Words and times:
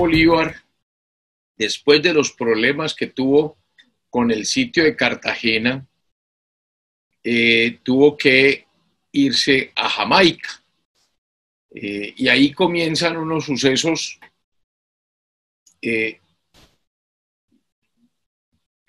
Bolívar, 0.00 0.54
después 1.58 2.00
de 2.00 2.14
los 2.14 2.32
problemas 2.32 2.94
que 2.94 3.08
tuvo 3.08 3.58
con 4.08 4.30
el 4.30 4.46
sitio 4.46 4.82
de 4.82 4.96
Cartagena, 4.96 5.86
eh, 7.22 7.80
tuvo 7.82 8.16
que 8.16 8.66
irse 9.12 9.72
a 9.76 9.90
Jamaica. 9.90 10.48
Eh, 11.74 12.14
y 12.16 12.28
ahí 12.28 12.50
comienzan 12.50 13.18
unos 13.18 13.44
sucesos 13.44 14.18
eh, 15.82 16.18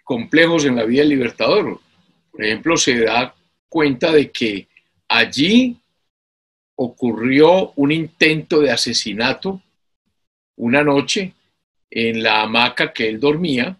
complejos 0.01 0.63
en 0.63 0.77
la 0.77 0.85
vida 0.85 1.01
del 1.01 1.09
libertador. 1.09 1.81
Por 2.31 2.45
ejemplo, 2.45 2.77
se 2.77 2.97
da 3.01 3.35
cuenta 3.67 4.13
de 4.13 4.31
que 4.31 4.69
allí 5.09 5.77
ocurrió 6.75 7.73
un 7.75 7.91
intento 7.91 8.61
de 8.61 8.71
asesinato 8.71 9.61
una 10.61 10.83
noche 10.83 11.33
en 11.89 12.21
la 12.21 12.43
hamaca 12.43 12.93
que 12.93 13.09
él 13.09 13.19
dormía 13.19 13.77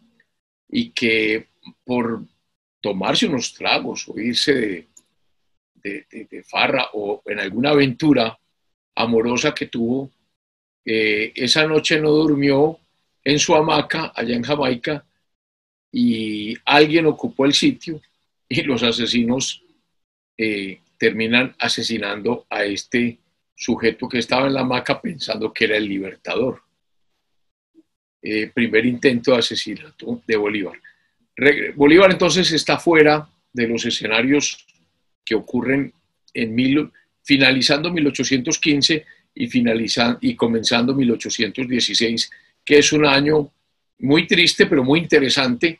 y 0.68 0.90
que 0.90 1.48
por 1.84 2.24
tomarse 2.82 3.28
unos 3.28 3.54
tragos 3.54 4.10
o 4.10 4.20
irse 4.20 4.88
de, 5.76 6.44
farra 6.44 6.90
o 6.94 7.22
en 7.26 7.40
alguna 7.40 7.70
aventura 7.70 8.38
amorosa 8.96 9.54
que 9.54 9.68
tuvo, 9.68 10.10
eh, 10.84 11.32
esa 11.36 11.68
noche 11.68 12.02
no 12.02 12.10
durmió 12.10 12.80
en 13.24 13.38
su 13.38 13.56
hamaca 13.56 14.12
allá 14.16 14.36
en 14.36 14.44
Jamaica 14.44 15.06
y 15.92 16.56
alguien 16.66 17.06
ocupó 17.06 17.46
el 17.46 17.54
sitio 17.54 18.02
y 18.50 18.64
los 18.64 18.82
asesinos 18.82 19.64
eh, 20.36 20.80
terminan 20.98 21.56
asesinando 21.60 22.48
a 22.50 22.64
este 22.66 23.20
sujeto 23.54 24.10
que 24.10 24.18
estaba 24.18 24.48
en 24.48 24.56
la 24.56 24.62
hamaca 24.62 25.00
pensando 25.00 25.54
que 25.54 25.66
era 25.66 25.78
el 25.78 25.88
libertador. 25.88 26.64
Eh, 28.24 28.52
primer 28.54 28.86
intento 28.86 29.32
de 29.32 29.40
asesinato 29.40 30.22
de 30.28 30.38
Bolívar. 30.38 30.80
Bolívar 31.76 32.12
entonces 32.12 32.52
está 32.52 32.78
fuera 32.78 33.28
de 33.52 33.68
los 33.68 33.84
escenarios 33.84 34.64
que 35.26 35.34
ocurren 35.34 35.92
en 36.32 36.56
finalizando 37.24 37.92
1815 37.92 39.06
y, 39.34 39.50
y 40.22 40.36
comenzando 40.36 40.94
1816, 40.94 42.30
que 42.64 42.78
es 42.78 42.94
un 42.94 43.08
año 43.08 43.52
muy 43.98 44.28
triste, 44.28 44.68
pero 44.68 44.84
muy 44.84 45.00
interesante 45.00 45.80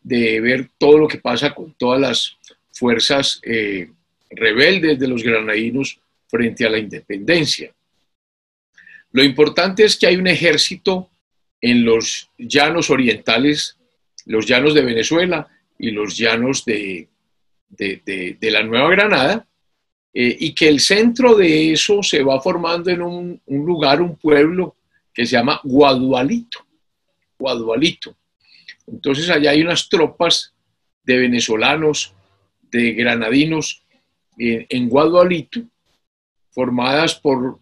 de 0.00 0.40
ver 0.40 0.70
todo 0.78 0.98
lo 0.98 1.08
que 1.08 1.18
pasa 1.18 1.52
con 1.54 1.74
todas 1.74 2.00
las 2.00 2.36
fuerzas 2.72 3.40
eh, 3.42 3.90
rebeldes 4.30 4.96
de 4.96 5.08
los 5.08 5.24
granadinos 5.24 5.98
frente 6.28 6.64
a 6.64 6.70
la 6.70 6.78
independencia. 6.78 7.74
Lo 9.10 9.24
importante 9.24 9.84
es 9.84 9.96
que 9.96 10.06
hay 10.06 10.16
un 10.16 10.28
ejército 10.28 11.10
en 11.60 11.84
los 11.84 12.30
llanos 12.38 12.90
orientales, 12.90 13.76
los 14.26 14.46
llanos 14.46 14.74
de 14.74 14.82
Venezuela 14.82 15.48
y 15.78 15.90
los 15.90 16.16
llanos 16.16 16.64
de, 16.64 17.08
de, 17.68 18.50
la 18.50 18.62
Nueva 18.62 18.90
Granada, 18.90 19.46
eh, 20.14 20.36
y 20.40 20.54
que 20.54 20.68
el 20.68 20.80
centro 20.80 21.34
de 21.34 21.72
eso 21.72 22.02
se 22.02 22.22
va 22.22 22.40
formando 22.40 22.90
en 22.90 23.02
un, 23.02 23.40
lugar, 23.46 24.00
un 24.00 24.16
pueblo 24.16 24.76
que 25.12 25.26
se 25.26 25.32
llama 25.32 25.60
Guadualito. 25.64 26.64
Guadualito. 27.38 28.16
Entonces 28.86 29.28
allá 29.30 29.50
hay 29.50 29.62
unas 29.62 29.88
tropas 29.88 30.54
de 31.04 31.18
venezolanos, 31.18 32.14
de 32.70 32.92
granadinos, 32.92 33.82
en 34.38 34.88
Guadualito, 34.88 35.62
formadas 36.50 37.14
por 37.16 37.58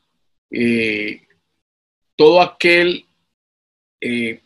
eh, 0.51 1.23
todo 2.17 2.41
aquel, 2.41 3.06
eh, 4.01 4.41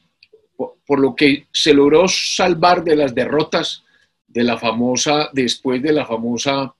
por, 0.56 1.00
lo 1.00 1.14
que 1.14 1.46
se 1.52 1.72
logró 1.72 2.06
salvar 2.08 2.84
de 2.84 2.96
las 2.96 3.14
derrotas 3.14 3.84
de 4.26 4.44
la 4.44 4.58
famosa, 4.58 5.30
después 5.32 5.82
de 5.82 5.92
la 5.92 6.06
famosa 6.06 6.74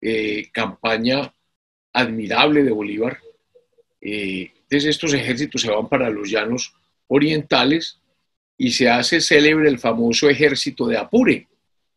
eh, 0.00 0.48
campaña 0.52 1.32
admirable 1.92 2.62
de 2.62 2.70
Bolívar. 2.70 3.18
entonces 4.00 4.84
estos 4.84 5.12
ejércitos 5.14 5.62
se 5.62 5.70
van 5.70 5.88
para 5.88 6.08
los 6.08 6.30
llanos 6.30 6.74
orientales 7.08 7.98
y 8.56 8.72
se 8.72 8.88
hace 8.88 9.20
célebre 9.20 9.68
el 9.68 9.78
famoso 9.78 10.28
ejército 10.28 10.86
de 10.86 10.98
Apure, 10.98 11.46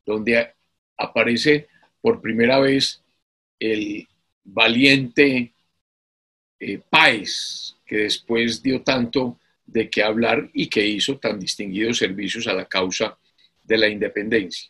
donde 0.06 0.54
aparece 0.98 1.68
por 2.00 2.22
primera 2.22 2.60
vez 2.60 3.02
el 3.60 4.08
valiente 4.44 5.54
eh, 6.60 6.80
Páez, 6.90 7.76
que 7.86 7.98
después 7.98 8.62
dio 8.62 8.82
tanto 8.82 9.40
de 9.66 9.90
qué 9.90 10.04
hablar 10.04 10.50
y 10.54 10.68
que 10.68 10.86
hizo 10.86 11.18
tan 11.18 11.40
distinguidos 11.40 11.98
servicios 11.98 12.48
a 12.48 12.54
la 12.54 12.66
causa 12.66 13.18
de 13.64 13.78
la 13.78 13.88
independencia. 13.88 14.70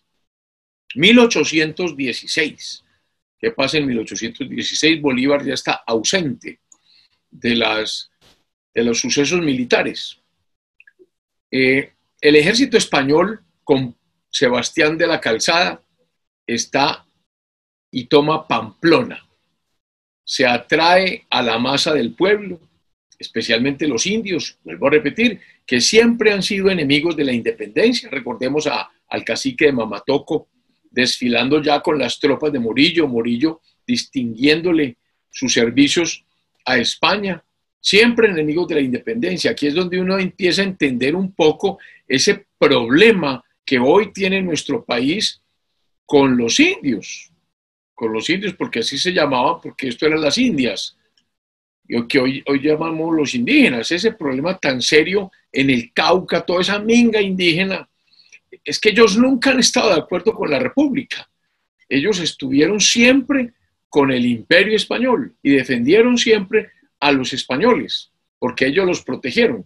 1816. 0.95 2.83
¿Qué 3.39 3.51
pasa 3.51 3.77
en 3.77 3.87
1816? 3.87 5.01
Bolívar 5.01 5.43
ya 5.43 5.53
está 5.53 5.83
ausente 5.87 6.59
de, 7.29 7.55
las, 7.55 8.11
de 8.73 8.83
los 8.83 8.99
sucesos 8.99 9.41
militares. 9.41 10.19
Eh, 11.49 11.93
el 12.19 12.35
ejército 12.35 12.77
español, 12.77 13.43
con 13.63 13.95
Sebastián 14.29 14.97
de 14.97 15.07
la 15.07 15.19
Calzada, 15.19 15.81
está 16.45 17.05
y 17.89 18.05
toma 18.05 18.47
Pamplona. 18.47 19.25
Se 20.23 20.45
atrae 20.45 21.25
a 21.29 21.41
la 21.41 21.57
masa 21.57 21.93
del 21.93 22.13
pueblo, 22.13 22.59
especialmente 23.21 23.87
los 23.87 24.05
indios, 24.05 24.57
vuelvo 24.63 24.87
a 24.87 24.91
repetir, 24.91 25.39
que 25.65 25.79
siempre 25.79 26.33
han 26.33 26.43
sido 26.43 26.69
enemigos 26.69 27.15
de 27.15 27.23
la 27.23 27.31
independencia. 27.31 28.09
Recordemos 28.09 28.67
a, 28.67 28.89
al 29.07 29.23
cacique 29.23 29.65
de 29.65 29.71
Mamatoco 29.71 30.49
desfilando 30.89 31.61
ya 31.61 31.81
con 31.81 31.97
las 31.97 32.19
tropas 32.19 32.51
de 32.51 32.59
Morillo, 32.59 33.07
Morillo 33.07 33.61
distinguiéndole 33.87 34.97
sus 35.29 35.53
servicios 35.53 36.25
a 36.65 36.77
España, 36.77 37.43
siempre 37.79 38.29
enemigos 38.29 38.67
de 38.67 38.75
la 38.75 38.81
independencia. 38.81 39.51
Aquí 39.51 39.67
es 39.67 39.73
donde 39.73 39.99
uno 39.99 40.19
empieza 40.19 40.61
a 40.61 40.65
entender 40.65 41.15
un 41.15 41.33
poco 41.33 41.79
ese 42.07 42.47
problema 42.57 43.43
que 43.63 43.79
hoy 43.79 44.11
tiene 44.11 44.41
nuestro 44.41 44.83
país 44.83 45.41
con 46.05 46.35
los 46.35 46.59
indios 46.59 47.31
con 48.01 48.13
los 48.13 48.27
indios, 48.31 48.55
porque 48.55 48.79
así 48.79 48.97
se 48.97 49.13
llamaban, 49.13 49.61
porque 49.61 49.89
esto 49.89 50.07
eran 50.07 50.21
las 50.21 50.35
Indias, 50.39 50.97
que 52.07 52.19
hoy, 52.19 52.43
hoy 52.47 52.61
llamamos 52.61 53.15
los 53.15 53.35
indígenas, 53.35 53.91
ese 53.91 54.13
problema 54.13 54.57
tan 54.57 54.81
serio 54.81 55.31
en 55.51 55.69
el 55.69 55.91
Cauca, 55.93 56.45
toda 56.45 56.61
esa 56.61 56.79
minga 56.79 57.21
indígena, 57.21 57.87
es 58.63 58.79
que 58.79 58.89
ellos 58.89 59.17
nunca 59.17 59.51
han 59.51 59.59
estado 59.59 59.89
de 59.89 59.99
acuerdo 59.99 60.33
con 60.33 60.49
la 60.49 60.59
República. 60.59 61.29
Ellos 61.89 62.19
estuvieron 62.19 62.79
siempre 62.79 63.53
con 63.89 64.11
el 64.11 64.25
imperio 64.25 64.75
español 64.75 65.35
y 65.43 65.51
defendieron 65.51 66.17
siempre 66.17 66.69
a 66.99 67.11
los 67.11 67.33
españoles, 67.33 68.11
porque 68.39 68.67
ellos 68.67 68.85
los 68.85 69.03
protegieron. 69.03 69.65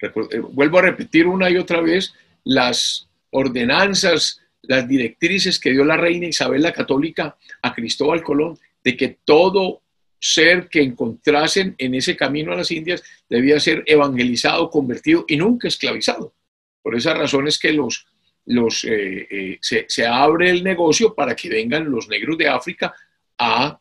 Eh, 0.00 0.10
vuelvo 0.52 0.78
a 0.78 0.82
repetir 0.82 1.26
una 1.26 1.48
y 1.48 1.56
otra 1.56 1.80
vez 1.80 2.12
las 2.44 3.08
ordenanzas 3.30 4.40
las 4.62 4.88
directrices 4.88 5.60
que 5.60 5.70
dio 5.70 5.84
la 5.84 5.96
reina 5.96 6.26
Isabel 6.26 6.62
la 6.62 6.72
Católica 6.72 7.36
a 7.62 7.74
Cristóbal 7.74 8.22
Colón 8.22 8.58
de 8.82 8.96
que 8.96 9.18
todo 9.24 9.82
ser 10.18 10.68
que 10.68 10.82
encontrasen 10.82 11.74
en 11.78 11.94
ese 11.94 12.16
camino 12.16 12.52
a 12.52 12.56
las 12.56 12.70
Indias 12.70 13.02
debía 13.28 13.60
ser 13.60 13.82
evangelizado, 13.86 14.70
convertido 14.70 15.24
y 15.28 15.36
nunca 15.36 15.68
esclavizado. 15.68 16.34
Por 16.82 16.96
esa 16.96 17.14
razón 17.14 17.48
es 17.48 17.58
que 17.58 17.72
los, 17.72 18.06
los, 18.46 18.84
eh, 18.84 19.26
eh, 19.30 19.58
se, 19.60 19.86
se, 19.88 20.06
abre 20.06 20.50
el 20.50 20.62
negocio 20.64 21.14
para 21.14 21.34
que 21.34 21.48
vengan 21.48 21.90
los 21.90 22.08
negros 22.08 22.38
de 22.38 22.48
África 22.48 22.94
a, 23.38 23.78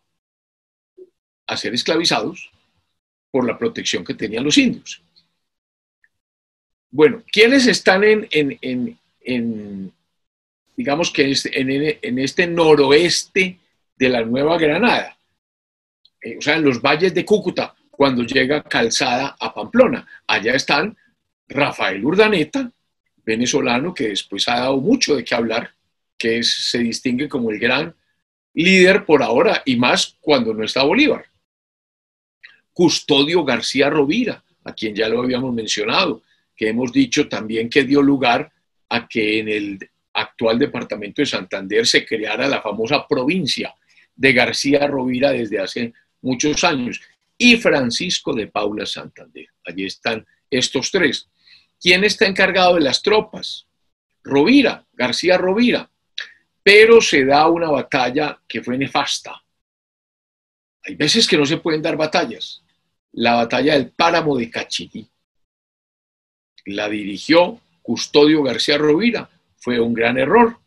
a 1.47 1.57
ser 1.57 1.73
esclavizados 1.73 2.51
por 3.31 3.45
la 3.45 3.57
protección 3.57 4.03
que 4.03 4.13
tenían 4.13 4.43
los 4.43 4.57
indios. 4.57 5.01
Bueno, 6.89 7.23
¿quiénes 7.31 7.67
están 7.67 8.03
en, 8.03 8.27
en, 8.31 8.97
en 9.21 9.93
digamos 10.75 11.11
que 11.11 11.23
en, 11.23 12.19
este 12.19 12.47
noroeste 12.47 13.59
de 13.97 14.09
la 14.09 14.23
Nueva 14.23 14.57
Granada, 14.57 15.14
eh, 16.25 16.37
o 16.39 16.41
sea, 16.41 16.55
en 16.55 16.63
los 16.63 16.81
valles 16.81 17.13
de 17.13 17.23
Cúcuta, 17.23 17.75
cuando 17.91 18.23
llega 18.23 18.63
Calzada 18.63 19.35
a 19.39 19.53
Pamplona. 19.53 20.07
Allá 20.25 20.55
están 20.55 20.97
Rafael 21.47 22.03
Urdaneta, 22.03 22.71
venezolano, 23.23 23.93
que 23.93 24.09
después 24.09 24.47
ha 24.49 24.55
dado 24.55 24.77
mucho 24.77 25.15
de 25.15 25.23
qué 25.23 25.35
hablar, 25.35 25.69
que 26.17 26.41
se 26.41 26.79
distingue 26.79 27.29
como 27.29 27.51
el 27.51 27.59
gran 27.59 27.93
líder 28.55 29.05
por 29.05 29.21
ahora 29.21 29.61
y 29.65 29.75
más 29.75 30.17
cuando 30.19 30.53
no 30.53 30.63
está 30.63 30.81
Bolívar. 30.81 31.25
Custodio 32.73 33.45
García 33.45 33.91
Rovira, 33.91 34.43
a 34.63 34.73
quien 34.73 34.95
ya 34.95 35.07
lo 35.07 35.21
habíamos 35.21 35.53
mencionado, 35.53 36.23
que 36.55 36.69
hemos 36.69 36.91
dicho 36.91 37.29
también 37.29 37.69
que 37.69 37.83
dio 37.83 38.01
lugar 38.01 38.51
a 38.89 39.07
que 39.07 39.39
en 39.39 39.49
el 39.49 39.89
actual 40.13 40.57
departamento 40.57 41.21
de 41.21 41.27
Santander 41.27 41.85
se 41.85 42.03
creara 42.03 42.47
la 42.47 42.61
famosa 42.61 43.05
provincia 43.07 43.75
de 44.15 44.33
García 44.33 44.87
Rovira 44.87 45.31
desde 45.31 45.59
hace 45.59 45.93
muchos 46.25 46.63
años. 46.63 46.99
y 47.37 47.57
Francisco 47.57 48.33
de 48.33 48.47
Paula 48.47 48.85
Santander. 48.85 49.47
Allí 49.65 49.85
están 49.85 50.25
estos 50.49 50.89
tres. 50.89 51.27
¿Quién 51.81 52.05
está 52.05 52.25
encargado 52.25 52.75
de 52.75 52.81
las 52.81 53.01
tropas? 53.01 53.67
Rovira, 54.23 54.85
García 54.93 55.37
Rovira. 55.37 55.89
Pero 56.63 57.01
se 57.01 57.25
da 57.25 57.47
una 57.49 57.69
batalla 57.69 58.39
que 58.47 58.63
fue 58.63 58.77
nefasta. 58.77 59.43
Hay 60.83 60.95
veces 60.95 61.27
que 61.27 61.37
no 61.37 61.45
se 61.45 61.57
pueden 61.57 61.81
dar 61.81 61.97
batallas. 61.97 62.63
La 63.11 63.35
batalla 63.35 63.73
del 63.73 63.91
páramo 63.91 64.37
de 64.37 64.49
Cachirí. 64.49 65.05
La 66.67 66.87
dirigió 66.87 67.59
Custodio 67.81 68.43
García 68.43 68.77
Rovira. 68.77 69.29
Fue 69.57 69.77
un 69.77 69.93
gran 69.93 70.17
error. 70.17 70.57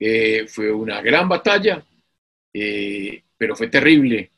Eh, 0.00 0.46
fue 0.48 0.72
una 0.72 1.02
gran 1.02 1.28
batalla, 1.28 1.84
eh, 2.54 3.22
pero 3.36 3.54
fue 3.54 3.68
terrible 3.68 4.32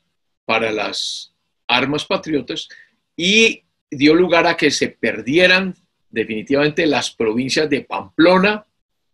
para 0.45 0.71
las 0.71 1.33
armas 1.67 2.05
patriotas 2.05 2.69
y 3.15 3.63
dio 3.89 4.13
lugar 4.15 4.47
a 4.47 4.55
que 4.55 4.71
se 4.71 4.89
perdieran 4.89 5.75
definitivamente 6.09 6.85
las 6.85 7.11
provincias 7.11 7.69
de 7.69 7.81
Pamplona, 7.81 8.65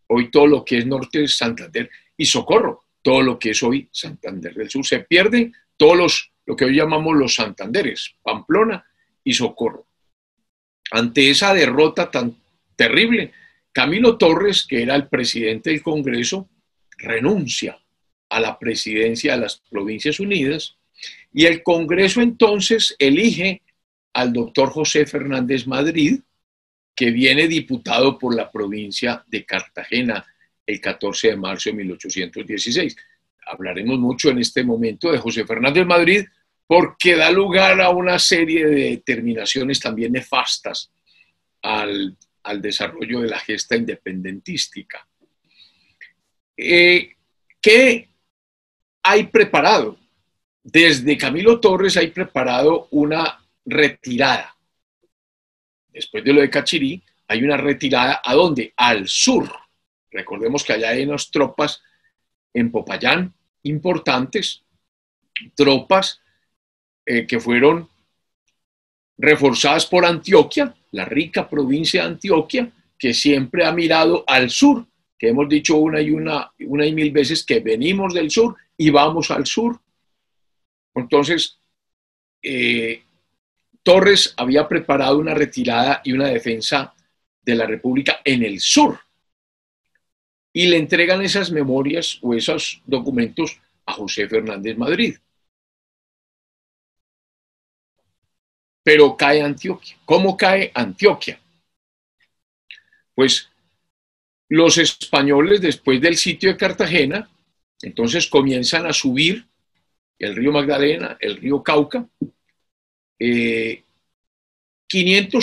hoy 0.08 0.30
todo 0.30 0.48
lo 0.48 0.66
que 0.66 0.80
es 0.80 0.86
norte 0.86 1.20
de 1.20 1.28
Santander, 1.28 1.90
y 2.18 2.26
Socorro, 2.26 2.86
todo 3.02 3.22
lo 3.22 3.40
que 3.40 3.52
es 3.52 3.64
hoy 3.64 3.90
Santander 3.92 4.54
del 4.54 4.70
Sur. 4.70 4.86
Se 4.86 5.00
pierden 5.00 5.54
todos 5.78 5.98
los, 5.98 6.32
lo 6.46 6.56
que 6.56 6.66
hoy 6.66 6.76
llamamos 6.76 7.16
los 7.16 7.36
Santanderes, 7.36 8.16
Pamplona 8.22 8.86
y 9.24 9.34
Socorro. 9.34 9.88
Ante 10.92 11.30
esa 11.30 11.54
derrota 11.54 12.12
tan 12.12 12.36
terrible, 12.76 13.32
Camilo 13.72 14.18
Torres, 14.18 14.68
que 14.68 14.84
era 14.84 14.96
el 14.96 15.08
presidente 15.08 15.70
del 15.70 15.82
Congreso, 15.82 16.50
renuncia 16.98 17.80
a 18.30 18.40
la 18.40 18.60
presidencia 18.60 19.34
de 19.34 19.42
las 19.42 19.58
Provincias 19.70 20.20
Unidas 20.20 20.78
y 21.34 21.46
el 21.46 21.64
Congreso 21.64 22.22
entonces 22.22 22.96
elige 23.00 23.62
al 24.14 24.34
doctor 24.34 24.70
José 24.70 25.06
Fernández 25.06 25.66
Madrid, 25.66 26.20
que 26.96 27.12
viene 27.12 27.48
diputado 27.48 28.18
por 28.18 28.36
la 28.36 28.52
provincia 28.52 29.24
de 29.28 29.46
Cartagena 29.46 30.26
el 30.66 30.82
14 30.82 31.30
de 31.30 31.38
marzo 31.38 31.70
de 31.70 31.78
1816. 31.78 32.96
Hablaremos 33.48 33.98
mucho 33.98 34.30
en 34.30 34.40
este 34.40 34.64
momento 34.64 35.12
de 35.12 35.18
José 35.18 35.46
Fernández 35.46 35.86
Madrid 35.86 36.26
porque 36.68 37.16
da 37.16 37.32
lugar 37.32 37.82
a 37.82 37.90
una 37.90 38.20
serie 38.20 38.66
de 38.66 38.90
determinaciones 38.92 39.80
también 39.80 40.14
nefastas 40.14 40.92
al, 41.62 42.18
desarrollo 42.60 43.22
de 43.22 43.28
la 43.28 43.40
gesta 43.40 43.76
independentística. 43.76 45.06
Eh, 46.56 47.16
¿Qué 47.62 48.10
hay 49.04 49.24
preparado? 49.28 50.01
Desde 50.64 51.18
Camilo 51.18 51.60
Torres 51.60 51.98
hay 51.98 52.08
preparado 52.08 52.88
una 52.92 53.40
retirada. 53.66 54.56
Después 55.90 56.24
de 56.24 56.34
lo 56.34 56.42
de 56.42 56.50
Cachirí, 56.50 57.02
hay 57.28 57.44
una 57.44 57.58
retirada 57.58 58.22
a 58.24 58.34
dónde? 58.34 58.74
Al 58.76 59.08
sur. 59.08 59.50
Recordemos 60.12 60.64
que 60.64 60.74
allá 60.74 60.90
hay 60.90 61.04
unas 61.04 61.32
tropas 61.32 61.82
en 62.54 62.72
Popayán 62.72 63.34
importantes, 63.64 64.64
tropas 65.56 66.22
eh, 67.06 67.26
que 67.26 67.40
fueron 67.40 67.90
reforzadas 69.18 69.86
por 69.86 70.06
Antioquia, 70.06 70.76
la 70.92 71.06
rica 71.06 71.48
provincia 71.50 72.02
de 72.02 72.10
Antioquia, 72.10 72.72
que 72.98 73.14
siempre 73.14 73.66
ha 73.66 73.72
mirado 73.72 74.24
al 74.28 74.50
sur, 74.50 74.86
que 75.18 75.30
hemos 75.30 75.48
dicho 75.48 75.78
una 75.78 76.02
y 76.02 76.12
una, 76.12 76.52
una 76.60 76.86
y 76.86 76.94
mil 76.94 77.12
veces 77.12 77.46
que 77.46 77.60
venimos 77.60 78.14
del 78.14 78.30
sur 78.30 78.56
y 78.78 78.90
vamos 78.90 79.32
al 79.32 79.46
sur. 79.46 79.80
Entonces, 80.96 81.60
eh, 82.42 83.04
Torres 83.84 84.34
había 84.38 84.68
preparado 84.68 85.18
una 85.18 85.34
retirada 85.34 86.02
y 86.04 86.14
una 86.14 86.28
defensa 86.28 86.94
de 87.42 87.56
la 87.56 87.66
República 87.66 88.22
en 88.24 88.44
el 88.44 88.60
sur. 88.60 89.00
Y 90.54 90.68
le 90.68 90.78
entregan 90.78 91.22
esas 91.22 91.52
memorias 91.52 92.20
o 92.22 92.34
esos 92.34 92.82
documentos 92.86 93.60
a 93.86 93.94
José 93.94 94.28
Fernández 94.28 94.78
Madrid. 94.78 95.18
Pero 98.84 99.16
cae 99.16 99.42
Antioquia. 99.42 99.98
¿Cómo 100.06 100.36
cae 100.36 100.72
Antioquia? 100.74 101.40
Pues 103.16 103.50
los 104.50 104.78
españoles 104.78 105.62
después 105.62 106.02
del 106.02 106.18
sitio 106.18 106.50
de 106.50 106.58
Cartagena, 106.58 107.30
entonces 107.82 108.28
comienzan 108.28 108.86
a 108.86 108.94
subir 108.94 109.48
el 110.20 110.36
río 110.36 110.52
Magdalena, 110.52 111.18
el 111.20 111.38
río 111.38 111.64
Cauca, 111.64 112.08
500 113.18 113.90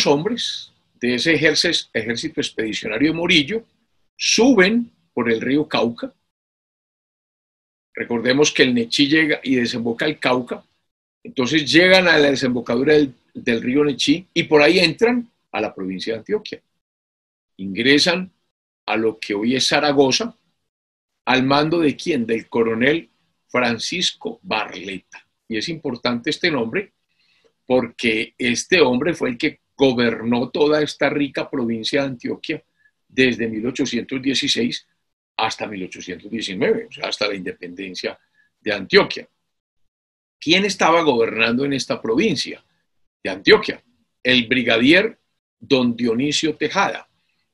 eh, 0.06 0.09
hombres 0.09 0.73
de 0.94 1.15
ese 1.15 1.35
ejército, 1.35 2.41
expedicionario 2.41 3.12
de 3.12 3.17
Morillo 3.17 3.65
suben 4.17 4.91
por 5.12 5.31
el 5.31 5.41
río 5.41 5.69
Cauca. 5.69 6.12
Recordemos 7.94 8.53
que 8.53 8.62
el 8.65 8.75
Nechí 8.75 9.09
llega 9.09 9.41
y 9.43 9.56
desemboca 9.56 10.06
el 10.06 10.19
Cauca. 10.19 10.65
Entonces 11.23 11.70
llegan 11.70 12.09
a 12.09 12.19
la 12.19 12.31
desembocadura 12.31 12.94
del, 12.94 13.15
del 13.35 13.62
río 13.62 13.85
Nechí 13.85 14.26
y 14.32 14.44
por 14.44 14.62
ahí 14.62 14.79
entran 14.79 15.31
a 15.53 15.61
la 15.61 15.75
provincia 15.75 16.12
de 16.12 16.19
Antioquia. 16.20 16.61
Ingresan 17.56 18.31
a 18.87 18.97
lo 18.97 19.19
que 19.19 19.35
hoy 19.35 19.56
es 19.56 19.69
Zaragoza, 19.69 20.35
al 21.26 21.43
mando 21.43 21.81
de 21.81 21.97
quién? 21.97 22.26
Del 22.26 22.49
coronel 22.49 23.09
Francisco 23.48 24.40
Barleta. 24.42 25.26
Y 25.48 25.56
es 25.56 25.68
importante 25.68 26.30
este 26.30 26.50
nombre 26.50 26.92
porque 27.66 28.34
este 28.38 28.80
hombre 28.80 29.14
fue 29.14 29.30
el 29.30 29.38
que 29.38 29.60
gobernó 29.76 30.50
toda 30.50 30.82
esta 30.82 31.08
rica 31.08 31.48
provincia 31.50 32.02
de 32.02 32.08
Antioquia 32.08 32.62
desde 33.06 33.48
1816 33.48 34.86
hasta 35.36 35.66
1819, 35.66 36.86
o 36.86 36.92
sea, 36.92 37.08
hasta 37.08 37.28
la 37.28 37.34
independencia 37.34 38.18
de 38.60 38.72
Antioquia. 38.72 39.28
¿Quién 40.40 40.64
estaba 40.64 41.02
gobernando 41.02 41.64
en 41.64 41.72
esta 41.72 42.00
provincia 42.02 42.64
de 43.22 43.31
Antioquia? 43.31 43.82
El 44.22 44.46
brigadier 44.46 45.19
don 45.58 45.96
Dionisio 45.96 46.56
Tejada. 46.56 47.08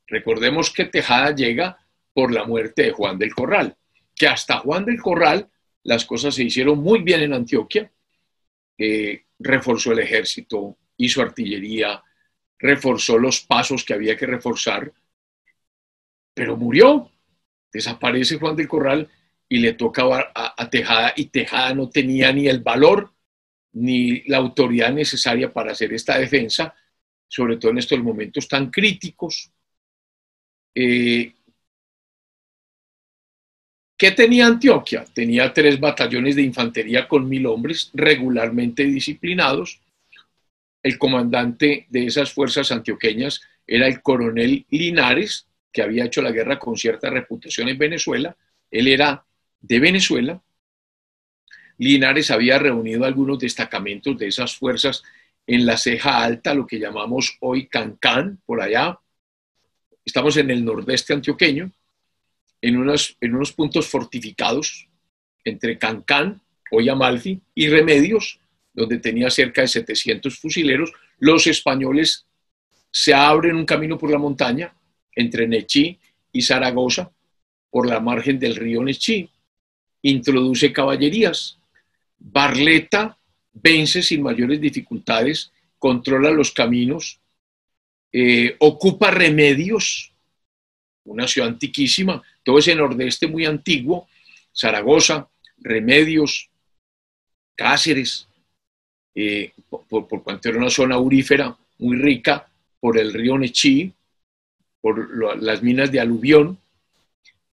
Recordemos 0.06 0.70
que 0.70 0.84
Tejada 0.86 1.34
llega 1.34 1.78
por 2.12 2.32
la 2.32 2.44
muerte 2.44 2.84
de 2.84 2.92
Juan 2.92 3.18
del 3.18 3.34
Corral, 3.34 3.76
que 4.14 4.28
hasta 4.28 4.58
Juan 4.58 4.84
del 4.84 5.00
Corral 5.00 5.50
las 5.84 6.04
cosas 6.04 6.34
se 6.34 6.44
hicieron 6.44 6.78
muy 6.78 7.02
bien 7.02 7.20
en 7.20 7.34
Antioquia, 7.34 7.90
eh, 8.76 9.24
reforzó 9.38 9.92
el 9.92 10.00
ejército, 10.00 10.78
hizo 10.96 11.22
artillería, 11.22 12.02
reforzó 12.58 13.18
los 13.18 13.40
pasos 13.40 13.84
que 13.84 13.94
había 13.94 14.16
que 14.16 14.26
reforzar, 14.26 14.92
pero 16.34 16.56
murió, 16.56 17.10
desaparece 17.72 18.38
Juan 18.38 18.56
del 18.56 18.68
Corral 18.68 19.08
y 19.48 19.58
le 19.58 19.74
toca 19.74 20.04
a, 20.34 20.54
a 20.56 20.70
Tejada 20.70 21.12
y 21.16 21.26
Tejada 21.26 21.74
no 21.74 21.88
tenía 21.88 22.32
ni 22.32 22.48
el 22.48 22.60
valor 22.60 23.14
ni 23.74 24.22
la 24.22 24.38
autoridad 24.38 24.92
necesaria 24.92 25.52
para 25.52 25.72
hacer 25.72 25.92
esta 25.92 26.18
defensa, 26.18 26.74
sobre 27.28 27.56
todo 27.56 27.72
en 27.72 27.78
estos 27.78 28.00
momentos 28.00 28.48
tan 28.48 28.70
críticos. 28.70 29.50
Eh, 30.74 31.34
¿Qué 33.96 34.10
tenía 34.10 34.46
Antioquia? 34.46 35.04
Tenía 35.04 35.52
tres 35.52 35.78
batallones 35.78 36.34
de 36.34 36.42
infantería 36.42 37.06
con 37.06 37.28
mil 37.28 37.46
hombres 37.46 37.90
regularmente 37.94 38.82
disciplinados. 38.84 39.80
El 40.82 40.98
comandante 40.98 41.86
de 41.88 42.06
esas 42.06 42.32
fuerzas 42.32 42.72
antioqueñas 42.72 43.42
era 43.66 43.86
el 43.86 44.02
coronel 44.02 44.66
Linares, 44.70 45.46
que 45.72 45.82
había 45.82 46.06
hecho 46.06 46.22
la 46.22 46.32
guerra 46.32 46.58
con 46.58 46.76
cierta 46.76 47.08
reputación 47.08 47.68
en 47.68 47.78
Venezuela. 47.78 48.36
Él 48.68 48.88
era 48.88 49.24
de 49.60 49.80
Venezuela. 49.80 50.42
Linares 51.78 52.32
había 52.32 52.58
reunido 52.58 53.04
algunos 53.04 53.38
destacamentos 53.38 54.18
de 54.18 54.26
esas 54.26 54.56
fuerzas 54.56 55.04
en 55.46 55.66
la 55.66 55.76
ceja 55.76 56.22
alta, 56.22 56.52
lo 56.52 56.66
que 56.66 56.80
llamamos 56.80 57.36
hoy 57.40 57.68
Cancán, 57.68 58.40
por 58.44 58.60
allá. 58.60 58.98
Estamos 60.04 60.36
en 60.36 60.50
el 60.50 60.64
nordeste 60.64 61.12
antioqueño 61.12 61.70
en 62.64 62.76
unos, 62.78 63.52
puntos 63.52 63.86
fortificados 63.86 64.88
entre 65.44 65.76
Cancán, 65.76 66.40
hoy 66.70 66.88
Amalfi, 66.88 67.38
y 67.54 67.68
Remedios, 67.68 68.40
donde 68.72 68.98
tenía 68.98 69.28
cerca 69.28 69.60
de 69.60 69.68
700 69.68 70.38
fusileros, 70.38 70.90
los 71.18 71.46
españoles 71.46 72.24
se 72.90 73.12
abren 73.12 73.56
un 73.56 73.66
camino 73.66 73.98
por 73.98 74.10
la 74.10 74.16
montaña 74.16 74.74
entre 75.14 75.46
Nechí 75.46 75.98
y 76.32 76.40
Zaragoza, 76.40 77.10
por 77.68 77.86
la 77.86 78.00
margen 78.00 78.38
del 78.38 78.56
río 78.56 78.82
Nechí, 78.82 79.28
introduce 80.00 80.72
caballerías. 80.72 81.58
Barleta 82.18 83.18
vence 83.52 84.02
sin 84.02 84.22
mayores 84.22 84.58
dificultades, 84.58 85.52
controla 85.78 86.30
los 86.30 86.50
caminos, 86.50 87.20
eh, 88.10 88.56
ocupa 88.58 89.10
remedios, 89.10 90.13
una 91.04 91.28
ciudad 91.28 91.48
antiquísima, 91.48 92.22
todo 92.42 92.58
ese 92.58 92.74
nordeste 92.74 93.26
muy 93.26 93.44
antiguo, 93.44 94.08
Zaragoza, 94.54 95.28
Remedios, 95.58 96.48
Cáceres, 97.56 98.26
eh, 99.14 99.52
por, 99.68 100.22
cuanto 100.22 100.48
era 100.48 100.58
una 100.58 100.70
zona 100.70 100.96
aurífera 100.96 101.56
muy 101.78 101.96
rica 101.96 102.48
por 102.80 102.98
el 102.98 103.12
río 103.12 103.38
Nechí, 103.38 103.92
por 104.80 105.42
las 105.42 105.62
minas 105.62 105.90
de 105.90 106.00
aluvión. 106.00 106.58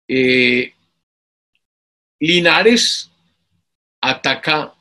Eh, 0.09 0.73
Linares 2.19 3.11
ataca 4.01 4.75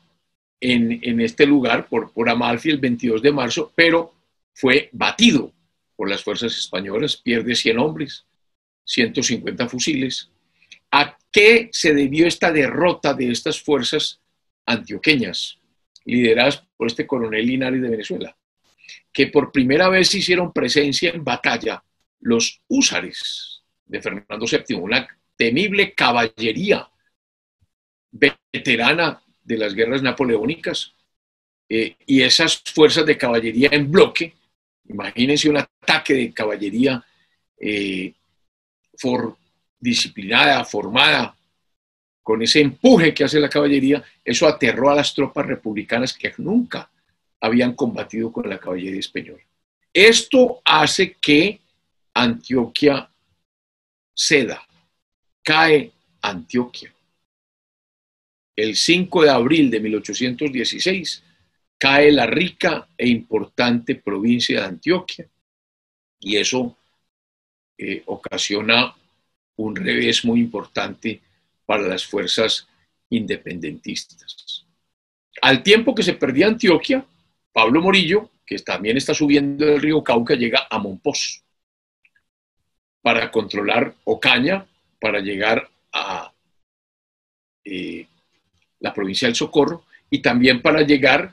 en, 0.60 1.20
este 1.20 1.46
lugar 1.46 1.88
por, 1.88 2.12
por 2.12 2.28
Amalfi 2.28 2.70
el 2.70 2.78
22 2.78 3.22
de 3.22 3.32
marzo, 3.32 3.72
pero 3.74 4.12
fue 4.52 4.88
batido 4.92 5.52
por 5.96 6.08
las 6.08 6.22
fuerzas 6.22 6.56
españolas, 6.56 7.16
pierde 7.16 7.54
100 7.54 7.78
hombres, 7.78 8.24
150 8.90 9.68
fusiles. 9.68 10.30
¿A 10.90 11.16
qué 11.30 11.68
se 11.72 11.94
debió 11.94 12.26
esta 12.26 12.50
derrota 12.50 13.14
de 13.14 13.30
estas 13.30 13.60
fuerzas 13.60 14.20
antioqueñas, 14.66 15.58
lideradas 16.04 16.64
por 16.76 16.88
este 16.88 17.06
coronel 17.06 17.46
Linares 17.46 17.80
de 17.80 17.88
Venezuela? 17.88 18.36
Que 19.12 19.28
por 19.28 19.52
primera 19.52 19.88
vez 19.88 20.12
hicieron 20.14 20.52
presencia 20.52 21.10
en 21.10 21.22
batalla 21.22 21.82
los 22.20 22.60
húsares 22.68 23.62
de 23.86 24.02
Fernando 24.02 24.46
VII, 24.46 24.76
una 24.76 25.06
temible 25.36 25.94
caballería 25.94 26.88
veterana 28.10 29.22
de 29.42 29.56
las 29.56 29.74
guerras 29.74 30.02
napoleónicas, 30.02 30.94
eh, 31.68 31.96
y 32.04 32.22
esas 32.22 32.60
fuerzas 32.74 33.06
de 33.06 33.16
caballería 33.16 33.68
en 33.70 33.88
bloque, 33.90 34.34
imagínense 34.88 35.48
un 35.48 35.58
ataque 35.58 36.14
de 36.14 36.34
caballería 36.34 37.04
eh, 37.56 38.12
disciplinada, 39.78 40.64
formada, 40.64 41.34
con 42.22 42.42
ese 42.42 42.60
empuje 42.60 43.14
que 43.14 43.24
hace 43.24 43.40
la 43.40 43.48
caballería, 43.48 44.02
eso 44.24 44.46
aterró 44.46 44.90
a 44.90 44.94
las 44.94 45.14
tropas 45.14 45.46
republicanas 45.46 46.12
que 46.12 46.32
nunca 46.38 46.90
habían 47.40 47.74
combatido 47.74 48.30
con 48.30 48.48
la 48.48 48.58
caballería 48.58 49.00
española. 49.00 49.42
Esto 49.92 50.60
hace 50.64 51.14
que 51.14 51.60
Antioquia 52.14 53.10
ceda, 54.14 54.62
cae 55.42 55.92
Antioquia. 56.20 56.92
El 58.54 58.76
5 58.76 59.22
de 59.22 59.30
abril 59.30 59.70
de 59.70 59.80
1816 59.80 61.22
cae 61.78 62.12
la 62.12 62.26
rica 62.26 62.86
e 62.96 63.08
importante 63.08 63.94
provincia 63.94 64.60
de 64.60 64.66
Antioquia 64.66 65.26
y 66.20 66.36
eso 66.36 66.76
eh, 67.82 68.02
ocasiona 68.06 68.94
un 69.56 69.74
revés 69.74 70.22
muy 70.26 70.40
importante 70.40 71.18
para 71.64 71.82
las 71.82 72.04
fuerzas 72.04 72.68
independentistas. 73.08 74.66
Al 75.40 75.62
tiempo 75.62 75.94
que 75.94 76.02
se 76.02 76.12
perdía 76.12 76.48
Antioquia, 76.48 77.02
Pablo 77.52 77.80
Morillo, 77.80 78.28
que 78.44 78.58
también 78.58 78.98
está 78.98 79.14
subiendo 79.14 79.66
el 79.66 79.80
río 79.80 80.04
Cauca, 80.04 80.34
llega 80.34 80.66
a 80.68 80.78
Monpós 80.78 81.42
para 83.00 83.30
controlar 83.30 83.94
Ocaña, 84.04 84.66
para 85.00 85.20
llegar 85.20 85.66
a 85.90 86.30
eh, 87.64 88.06
la 88.80 88.92
provincia 88.92 89.26
del 89.26 89.36
Socorro 89.36 89.84
y 90.10 90.20
también 90.20 90.60
para 90.60 90.82
llegar 90.82 91.32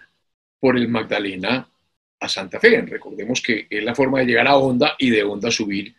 por 0.61 0.77
el 0.77 0.87
Magdalena 0.87 1.67
a 2.21 2.29
Santa 2.29 2.57
Fe. 2.57 2.83
Recordemos 2.83 3.41
que 3.41 3.67
es 3.69 3.83
la 3.83 3.93
forma 3.93 4.19
de 4.19 4.27
llegar 4.27 4.47
a 4.47 4.55
Honda 4.55 4.95
y 4.97 5.09
de 5.09 5.23
Honda 5.23 5.51
subir 5.51 5.93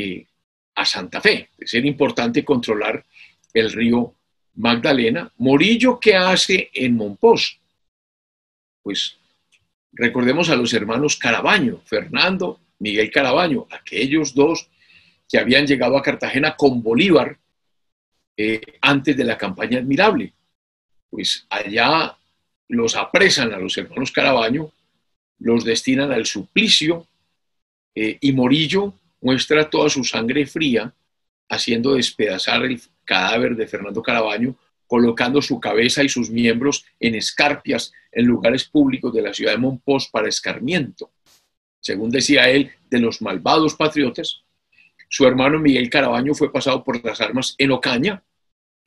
eh, 0.00 0.26
a 0.74 0.84
Santa 0.84 1.20
Fe. 1.20 1.50
Es 1.58 1.74
importante 1.74 2.44
controlar 2.44 3.04
el 3.52 3.72
río 3.72 4.14
Magdalena. 4.54 5.30
Morillo, 5.38 5.98
¿qué 6.00 6.14
hace 6.14 6.70
en 6.72 6.96
Monpós? 6.96 7.58
Pues 8.82 9.16
recordemos 9.92 10.48
a 10.50 10.56
los 10.56 10.72
hermanos 10.72 11.16
Carabaño, 11.16 11.80
Fernando, 11.84 12.60
Miguel 12.78 13.10
Carabaño, 13.10 13.66
aquellos 13.70 14.34
dos 14.34 14.68
que 15.28 15.38
habían 15.38 15.66
llegado 15.66 15.96
a 15.96 16.02
Cartagena 16.02 16.56
con 16.56 16.82
Bolívar 16.82 17.38
eh, 18.36 18.60
antes 18.80 19.16
de 19.16 19.24
la 19.24 19.36
campaña 19.36 19.78
admirable. 19.78 20.32
Pues 21.10 21.46
allá 21.50 22.16
los 22.68 22.96
apresan 22.96 23.52
a 23.52 23.58
los 23.58 23.76
hermanos 23.76 24.12
Carabaño, 24.12 24.72
los 25.38 25.64
destinan 25.64 26.12
al 26.12 26.26
suplicio 26.26 27.06
eh, 27.94 28.18
y 28.20 28.32
Morillo 28.32 28.94
muestra 29.20 29.68
toda 29.68 29.88
su 29.88 30.04
sangre 30.04 30.46
fría 30.46 30.94
haciendo 31.48 31.94
despedazar 31.94 32.64
el 32.64 32.80
cadáver 33.04 33.56
de 33.56 33.66
Fernando 33.66 34.02
Carabaño, 34.02 34.56
colocando 34.86 35.42
su 35.42 35.60
cabeza 35.60 36.02
y 36.02 36.08
sus 36.08 36.30
miembros 36.30 36.84
en 36.98 37.14
escarpias 37.14 37.92
en 38.12 38.26
lugares 38.26 38.64
públicos 38.64 39.12
de 39.12 39.22
la 39.22 39.34
ciudad 39.34 39.52
de 39.52 39.58
Monpós 39.58 40.08
para 40.08 40.28
escarmiento. 40.28 41.10
Según 41.80 42.10
decía 42.10 42.48
él, 42.50 42.70
de 42.88 42.98
los 42.98 43.22
malvados 43.22 43.74
patriotas, 43.74 44.42
su 45.08 45.26
hermano 45.26 45.58
Miguel 45.58 45.90
Carabaño 45.90 46.34
fue 46.34 46.52
pasado 46.52 46.84
por 46.84 47.04
las 47.04 47.20
armas 47.20 47.54
en 47.58 47.72
Ocaña 47.72 48.22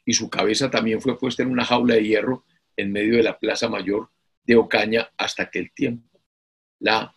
y 0.05 0.13
su 0.13 0.29
cabeza 0.29 0.69
también 0.69 1.01
fue 1.01 1.17
puesta 1.17 1.43
en 1.43 1.51
una 1.51 1.65
jaula 1.65 1.95
de 1.95 2.03
hierro 2.03 2.45
en 2.77 2.91
medio 2.91 3.17
de 3.17 3.23
la 3.23 3.37
plaza 3.37 3.67
mayor 3.67 4.09
de 4.45 4.55
Ocaña 4.55 5.11
hasta 5.17 5.49
que 5.49 5.59
el 5.59 5.71
tiempo 5.71 6.19
la 6.79 7.15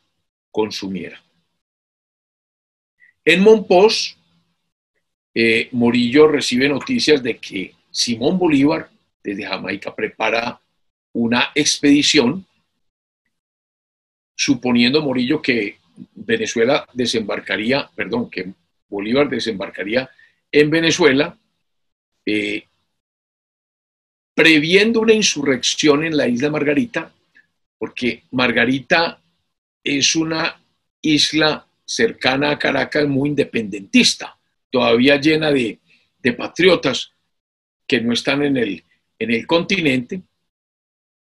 consumiera. 0.51 1.26
En 3.29 3.43
Monpós, 3.43 4.17
eh, 5.35 5.69
Morillo 5.73 6.29
recibe 6.29 6.69
noticias 6.69 7.21
de 7.21 7.39
que 7.39 7.75
Simón 7.91 8.39
Bolívar 8.39 8.89
desde 9.21 9.45
Jamaica 9.45 9.93
prepara 9.93 10.61
una 11.13 11.51
expedición, 11.53 12.47
suponiendo 14.37 15.03
Morillo 15.03 15.43
que 15.43 15.79
Venezuela 16.15 16.87
desembarcaría, 16.93 17.91
perdón, 17.97 18.31
que 18.31 18.53
Bolívar 18.89 19.29
desembarcaría 19.29 20.09
en 20.53 20.71
Venezuela, 20.71 21.37
eh, 22.25 22.65
previendo 24.35 25.01
una 25.01 25.15
insurrección 25.15 26.05
en 26.05 26.17
la 26.17 26.29
isla 26.29 26.49
Margarita, 26.49 27.13
porque 27.77 28.23
Margarita 28.31 29.21
es 29.83 30.15
una 30.15 30.63
isla 31.03 31.67
cercana 31.87 32.51
a 32.51 32.59
Caracas 32.59 33.07
muy 33.07 33.31
independentista, 33.31 34.37
todavía 34.71 35.17
llena 35.17 35.51
de, 35.51 35.81
patriotas 36.37 37.13
que 37.87 38.01
no 38.01 38.13
están 38.13 38.43
en 38.43 38.57
el, 38.57 38.85
en 39.17 39.31
el 39.31 39.47
continente. 39.47 40.23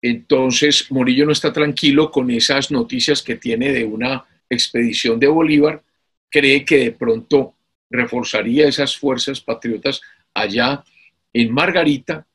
Entonces 0.01 0.91
Morillo 0.91 1.25
no 1.25 1.31
está 1.31 1.53
tranquilo 1.53 2.11
con 2.11 2.29
esas 2.29 2.71
noticias 2.71 3.21
que 3.21 3.37
tiene 3.37 3.71
de 3.71 3.85
una 3.85 4.25
expedición 4.49 5.17
de 5.17 5.27
Bolívar, 5.27 5.81
cree 6.29 6.65
que 6.65 6.77
de 6.79 6.91
pronto 6.91 7.55
reforzaría 7.89 8.67
esas 8.67 8.97
fuerzas 8.97 9.39
patriotas 9.39 10.01
allá 10.33 10.83
en 11.31 11.53
Margarita, 11.53 12.27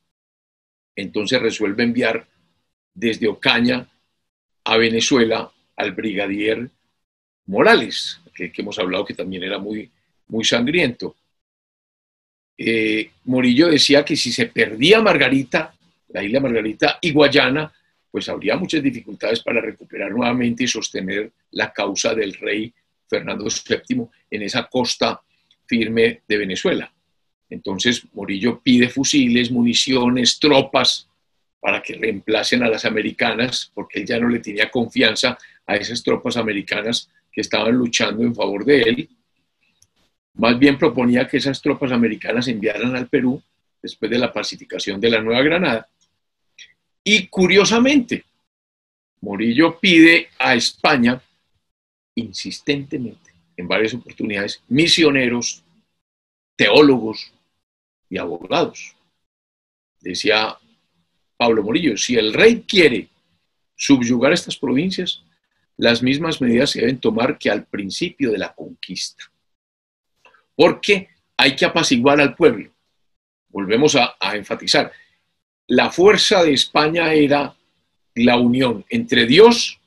entonces 0.94 1.42
resuelve 1.42 1.84
enviar 1.84 2.26
desde 2.94 3.28
Ocaña 3.28 3.86
a 4.64 4.76
Venezuela 4.78 5.52
al 5.76 5.92
brigadier 5.92 6.70
Morales, 7.46 8.20
que, 8.34 8.52
hemos 8.56 8.78
hablado 8.78 9.04
que 9.04 9.14
también 9.14 9.42
era 9.42 9.58
muy, 9.58 9.90
muy 10.28 10.44
sangriento. 10.44 11.16
Eh, 12.58 13.10
Morillo 13.24 13.68
decía 13.68 14.04
que 14.04 14.16
si 14.16 14.32
se 14.32 14.46
perdía 14.46 15.00
Margarita, 15.00 15.74
la 16.08 16.22
isla 16.22 16.40
Margarita 16.40 16.98
y 17.00 17.12
Guayana, 17.12 17.72
pues 18.10 18.28
habría 18.28 18.56
muchas 18.56 18.82
dificultades 18.82 19.40
para 19.40 19.60
recuperar 19.60 20.10
nuevamente 20.10 20.64
y 20.64 20.68
sostener 20.68 21.32
la 21.50 21.72
causa 21.72 22.14
del 22.14 22.34
rey 22.34 22.72
Fernando 23.08 23.44
VII 23.44 24.06
en 24.30 24.42
esa 24.42 24.66
costa 24.68 25.20
firme 25.66 26.22
de 26.26 26.38
Venezuela. 26.38 26.92
Entonces 27.50 28.04
Morillo 28.12 28.60
pide 28.60 28.88
fusiles, 28.88 29.50
municiones, 29.50 30.38
tropas 30.38 31.08
para 31.60 31.82
que 31.82 31.94
reemplacen 31.94 32.62
a 32.62 32.68
las 32.68 32.84
americanas, 32.84 33.70
porque 33.74 34.00
él 34.00 34.06
ya 34.06 34.18
no 34.18 34.28
le 34.28 34.38
tenía 34.40 34.70
confianza 34.70 35.36
a 35.66 35.76
esas 35.76 36.02
tropas 36.02 36.36
americanas 36.36 37.10
que 37.36 37.42
estaban 37.42 37.74
luchando 37.74 38.22
en 38.22 38.34
favor 38.34 38.64
de 38.64 38.80
él. 38.80 39.10
Más 40.36 40.58
bien 40.58 40.78
proponía 40.78 41.28
que 41.28 41.36
esas 41.36 41.60
tropas 41.60 41.92
americanas 41.92 42.48
enviaran 42.48 42.96
al 42.96 43.08
Perú 43.08 43.42
después 43.82 44.10
de 44.10 44.18
la 44.18 44.32
pacificación 44.32 44.98
de 44.98 45.10
la 45.10 45.20
Nueva 45.20 45.42
Granada. 45.42 45.86
Y 47.04 47.26
curiosamente, 47.26 48.24
Morillo 49.20 49.78
pide 49.78 50.30
a 50.38 50.54
España 50.54 51.20
insistentemente, 52.14 53.32
en 53.54 53.68
varias 53.68 53.92
oportunidades, 53.92 54.62
misioneros, 54.68 55.62
teólogos 56.56 57.32
y 58.08 58.16
abogados. 58.16 58.96
Decía 60.00 60.56
Pablo 61.36 61.62
Morillo, 61.62 61.98
si 61.98 62.16
el 62.16 62.32
rey 62.32 62.64
quiere 62.66 63.08
subyugar 63.74 64.32
estas 64.32 64.56
provincias, 64.56 65.22
las 65.76 66.02
mismas 66.02 66.40
medidas 66.40 66.70
se 66.70 66.80
deben 66.80 66.98
tomar 66.98 67.38
que 67.38 67.50
al 67.50 67.64
principio 67.64 68.32
de 68.32 68.38
la 68.38 68.54
conquista. 68.54 69.24
Porque 70.54 71.08
hay 71.36 71.54
que 71.54 71.66
apaciguar 71.66 72.20
al 72.20 72.34
pueblo. 72.34 72.70
Volvemos 73.48 73.96
a, 73.96 74.16
enfatizar. 74.34 74.90
La 75.66 75.90
fuerza 75.90 76.42
de 76.42 76.54
España 76.54 77.12
era 77.12 77.54
la 78.14 78.36
unión 78.36 78.84
entre 78.88 79.26
Dios 79.26 79.80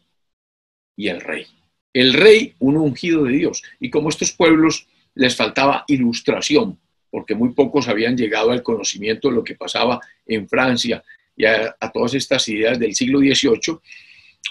y 0.95 1.07
el 1.07 1.21
rey. 1.21 1.47
El 1.93 2.13
rey, 2.13 2.55
un 2.59 2.77
ungido 2.77 3.23
de 3.23 3.33
Dios. 3.33 3.63
Y 3.79 3.89
como 3.89 4.09
estos 4.09 4.31
pueblos 4.31 4.87
les 5.15 5.35
faltaba 5.35 5.85
ilustración, 5.87 6.79
porque 7.09 7.33
muy 7.33 7.53
pocos 7.53 7.87
habían 7.87 8.15
llegado 8.15 8.51
al 8.51 8.61
conocimiento 8.61 9.29
de 9.29 9.35
lo 9.35 9.43
que 9.43 9.55
pasaba 9.55 9.99
en 10.25 10.47
Francia 10.47 11.03
y 11.35 11.45
a, 11.45 11.75
todas 11.91 12.13
estas 12.13 12.47
ideas 12.49 12.77
del 12.77 12.93
siglo 12.93 13.19
XVIII, 13.19 13.79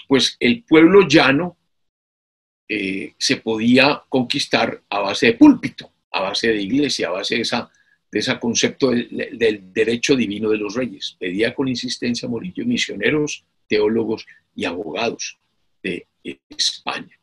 pues 0.07 0.37
el 0.39 0.63
pueblo 0.63 1.07
llano 1.07 1.57
eh, 2.67 3.13
se 3.17 3.37
podía 3.37 4.03
conquistar 4.09 4.83
a 4.89 4.99
base 4.99 5.27
de 5.27 5.33
púlpito, 5.33 5.91
a 6.11 6.21
base 6.21 6.49
de 6.49 6.61
iglesia, 6.61 7.07
a 7.07 7.11
base 7.11 7.35
de, 7.35 7.41
esa, 7.41 7.71
de 8.11 8.19
ese 8.19 8.39
concepto 8.39 8.91
del, 8.91 9.73
derecho 9.73 10.15
divino 10.15 10.49
de 10.49 10.57
los 10.57 10.75
reyes. 10.75 11.15
Pedía 11.19 11.53
con 11.55 11.67
insistencia 11.67 12.27
a 12.27 12.29
Morillo 12.29 12.65
misioneros, 12.65 13.43
teólogos 13.67 14.25
y 14.55 14.65
abogados 14.65 15.39
de 15.81 16.07
España. 16.49 17.19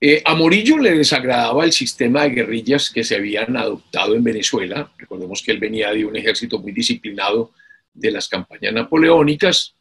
Eh, 0.00 0.22
a 0.24 0.34
Morillo 0.34 0.76
le 0.76 0.98
desagradaba 0.98 1.64
el 1.64 1.72
sistema 1.72 2.24
de 2.24 2.30
guerrillas 2.30 2.90
que 2.90 3.02
se 3.02 3.16
habían 3.16 3.56
adoptado 3.56 4.14
en 4.14 4.22
Venezuela. 4.22 4.92
Recordemos 4.98 5.42
que 5.42 5.52
él 5.52 5.58
venía 5.58 5.92
de 5.92 6.04
un 6.04 6.14
ejército 6.14 6.58
muy 6.58 6.72
disciplinado 6.72 7.52
de 7.94 8.10
las 8.10 8.28
campañas 8.28 8.74
napoleónicas. 8.74 9.74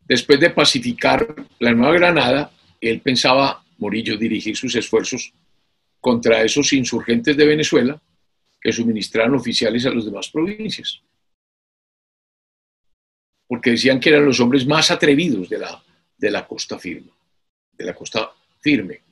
Después 0.00 0.40
de 0.40 0.50
pacificar 0.50 1.34
la 1.58 1.72
Nueva 1.72 1.94
Granada, 1.94 2.50
él 2.80 3.00
pensaba, 3.00 3.64
Morillo, 3.78 4.16
dirigir 4.16 4.56
sus 4.56 4.74
esfuerzos 4.74 5.32
contra 6.00 6.42
esos 6.42 6.72
insurgentes 6.72 7.36
de 7.36 7.46
Venezuela 7.46 8.02
que 8.60 8.72
suministraran 8.72 9.34
oficiales 9.34 9.86
a 9.86 9.90
las 9.90 10.04
demás 10.04 10.28
provincias. 10.30 11.02
Porque 13.46 13.70
decían 13.70 14.00
que 14.00 14.08
eran 14.10 14.24
los 14.24 14.40
hombres 14.40 14.66
más 14.66 14.90
atrevidos 14.90 15.48
de 15.48 15.58
la, 15.58 15.82
de 16.16 16.30
la 16.30 16.46
costa 16.46 16.78
firme, 16.78 17.10
de 17.72 17.84
la 17.84 17.94
costa 17.94 18.32
firme. 18.60 19.02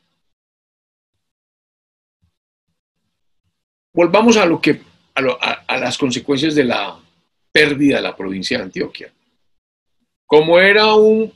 Volvamos 3.92 4.37
a, 4.37 4.47
lo 4.47 4.61
que, 4.61 4.80
a, 5.14 5.76
las 5.76 5.99
consecuencias 5.99 6.54
de 6.54 6.64
la 6.64 7.00
pérdida 7.52 7.97
de 7.97 8.02
la 8.02 8.16
provincia 8.16 8.59
de 8.59 8.64
Antioquia. 8.64 9.12
Como 10.26 10.59
era 10.59 10.95
un, 10.95 11.33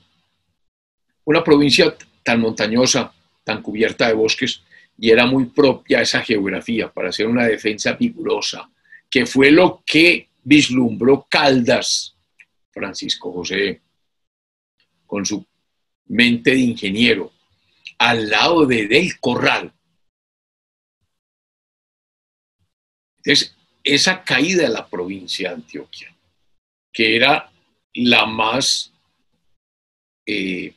una 1.25 1.42
provincia 1.42 1.94
tan 2.23 2.40
montañosa, 2.40 3.12
tan 3.42 3.62
cubierta 3.62 4.09
de 4.09 4.14
bosques, 4.14 4.62
y 4.97 5.11
era 5.11 5.26
muy 5.26 5.47
propia 5.47 6.00
esa 6.00 6.23
geografía 6.23 6.92
para 6.92 7.09
hacer 7.09 7.26
una 7.26 7.47
defensa 7.47 7.92
vigorosa, 7.92 8.71
que 9.11 9.26
fue 9.26 9.50
lo 9.50 9.83
que 9.85 10.28
vislumbró 10.42 11.26
Caldas, 11.28 12.14
Francisco 12.71 13.33
José, 13.33 13.80
con 15.06 15.26
su 15.26 15.44
mente 16.06 16.52
de 16.52 16.61
ingeniero, 16.61 17.33
al 17.99 18.28
lado 18.28 18.66
de 18.66 18.87
Del 18.87 19.18
Corral, 19.18 19.73
Entonces, 23.25 23.56
esa 23.85 24.25
caída 24.25 24.62
de 24.62 24.71
la 24.71 24.87
provincia 24.87 25.50
de 25.50 25.57
Antioquia, 25.57 26.12
que 26.93 27.17
era 27.17 27.50
la 27.93 28.25
más 28.25 28.92
eh, 30.27 30.75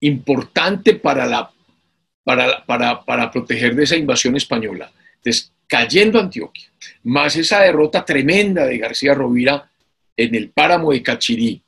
importante 0.00 0.94
para, 0.94 1.26
la, 1.26 1.52
para, 2.24 2.64
para, 2.64 3.04
para 3.04 3.30
proteger 3.30 3.76
de 3.76 3.84
esa 3.84 3.96
invasión 3.96 4.34
española. 4.36 4.90
Entonces, 5.16 5.52
cayendo 5.66 6.18
Antioquia, 6.18 6.70
más 7.04 7.36
esa 7.36 7.60
derrota 7.60 8.04
tremenda 8.04 8.64
de 8.64 8.78
García 8.78 9.14
Rovira 9.14 9.70
en 10.16 10.34
el 10.34 10.50
páramo 10.50 10.92
de 10.92 11.02
Cachirí, 11.02 11.62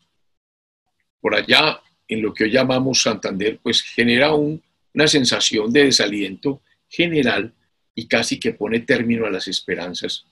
por 1.20 1.34
allá 1.34 1.80
en 2.08 2.22
lo 2.22 2.32
que 2.32 2.44
hoy 2.44 2.50
llamamos 2.52 3.02
Santander, 3.02 3.58
pues 3.62 3.82
genera 3.82 4.32
una 4.32 5.06
sensación 5.06 5.72
de 5.72 5.84
desaliento 5.84 6.62
general 6.88 7.52
y 7.96 8.06
casi 8.06 8.38
que 8.38 8.52
pone 8.52 8.80
término 8.80 9.26
a 9.26 9.30
las 9.30 9.48
esperanzas 9.48 10.26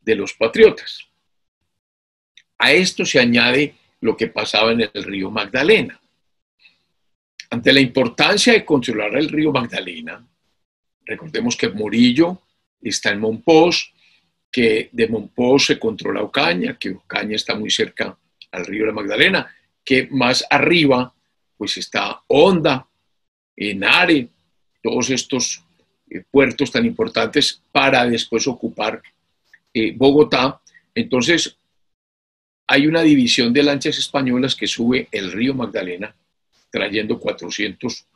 de 0.00 0.16
los 0.16 0.32
patriotas. 0.32 1.06
A 2.58 2.72
esto 2.72 3.04
se 3.04 3.20
añade 3.20 3.74
lo 4.00 4.16
que 4.16 4.28
pasaba 4.28 4.72
en 4.72 4.80
el 4.80 5.04
río 5.04 5.30
Magdalena. 5.30 6.00
Ante 7.50 7.72
la 7.72 7.80
importancia 7.80 8.54
de 8.54 8.64
controlar 8.64 9.14
el 9.16 9.28
río 9.28 9.52
Magdalena, 9.52 10.26
recordemos 11.04 11.54
que 11.54 11.68
Murillo 11.68 12.42
está 12.80 13.10
en 13.10 13.20
Monpós, 13.20 13.92
que 14.50 14.88
de 14.90 15.06
Monpós 15.06 15.66
se 15.66 15.78
controla 15.78 16.22
Ocaña, 16.22 16.78
que 16.78 16.90
Ocaña 16.90 17.36
está 17.36 17.54
muy 17.54 17.70
cerca 17.70 18.16
al 18.50 18.66
río 18.66 18.86
de 18.86 18.92
Magdalena, 18.92 19.54
que 19.84 20.08
más 20.10 20.44
arriba 20.48 21.14
pues 21.58 21.76
está 21.76 22.22
Honda, 22.28 22.88
Enare, 23.54 24.28
todos 24.82 25.10
estos 25.10 25.62
eh, 26.12 26.24
puertos 26.30 26.70
tan 26.70 26.84
importantes 26.84 27.62
para 27.72 28.04
después 28.04 28.46
ocupar 28.46 29.02
eh, 29.72 29.92
Bogotá. 29.96 30.60
Entonces, 30.94 31.56
hay 32.66 32.86
una 32.86 33.02
división 33.02 33.52
de 33.52 33.62
lanchas 33.62 33.98
españolas 33.98 34.54
que 34.54 34.66
sube 34.66 35.08
el 35.10 35.32
río 35.32 35.54
Magdalena, 35.54 36.14
trayendo 36.70 37.18
400 37.18 38.06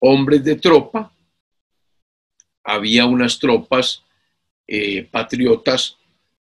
hombres 0.00 0.44
de 0.44 0.56
tropa. 0.56 1.12
Había 2.64 3.06
unas 3.06 3.38
tropas 3.38 4.02
eh, 4.66 5.08
patriotas 5.10 5.96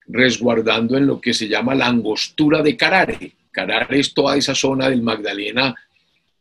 resguardando 0.07 0.97
en 0.97 1.07
lo 1.07 1.21
que 1.21 1.35
se 1.35 1.49
llama 1.49 1.75
la 1.75 1.87
angostura 1.87 2.63
de 2.63 2.77
Carare. 2.77 3.33
Carare 3.51 4.01
es 4.01 4.15
toda 4.15 4.37
esa 4.37 4.55
zona 4.55 4.89
del 4.89 5.03
Magdalena 5.03 5.75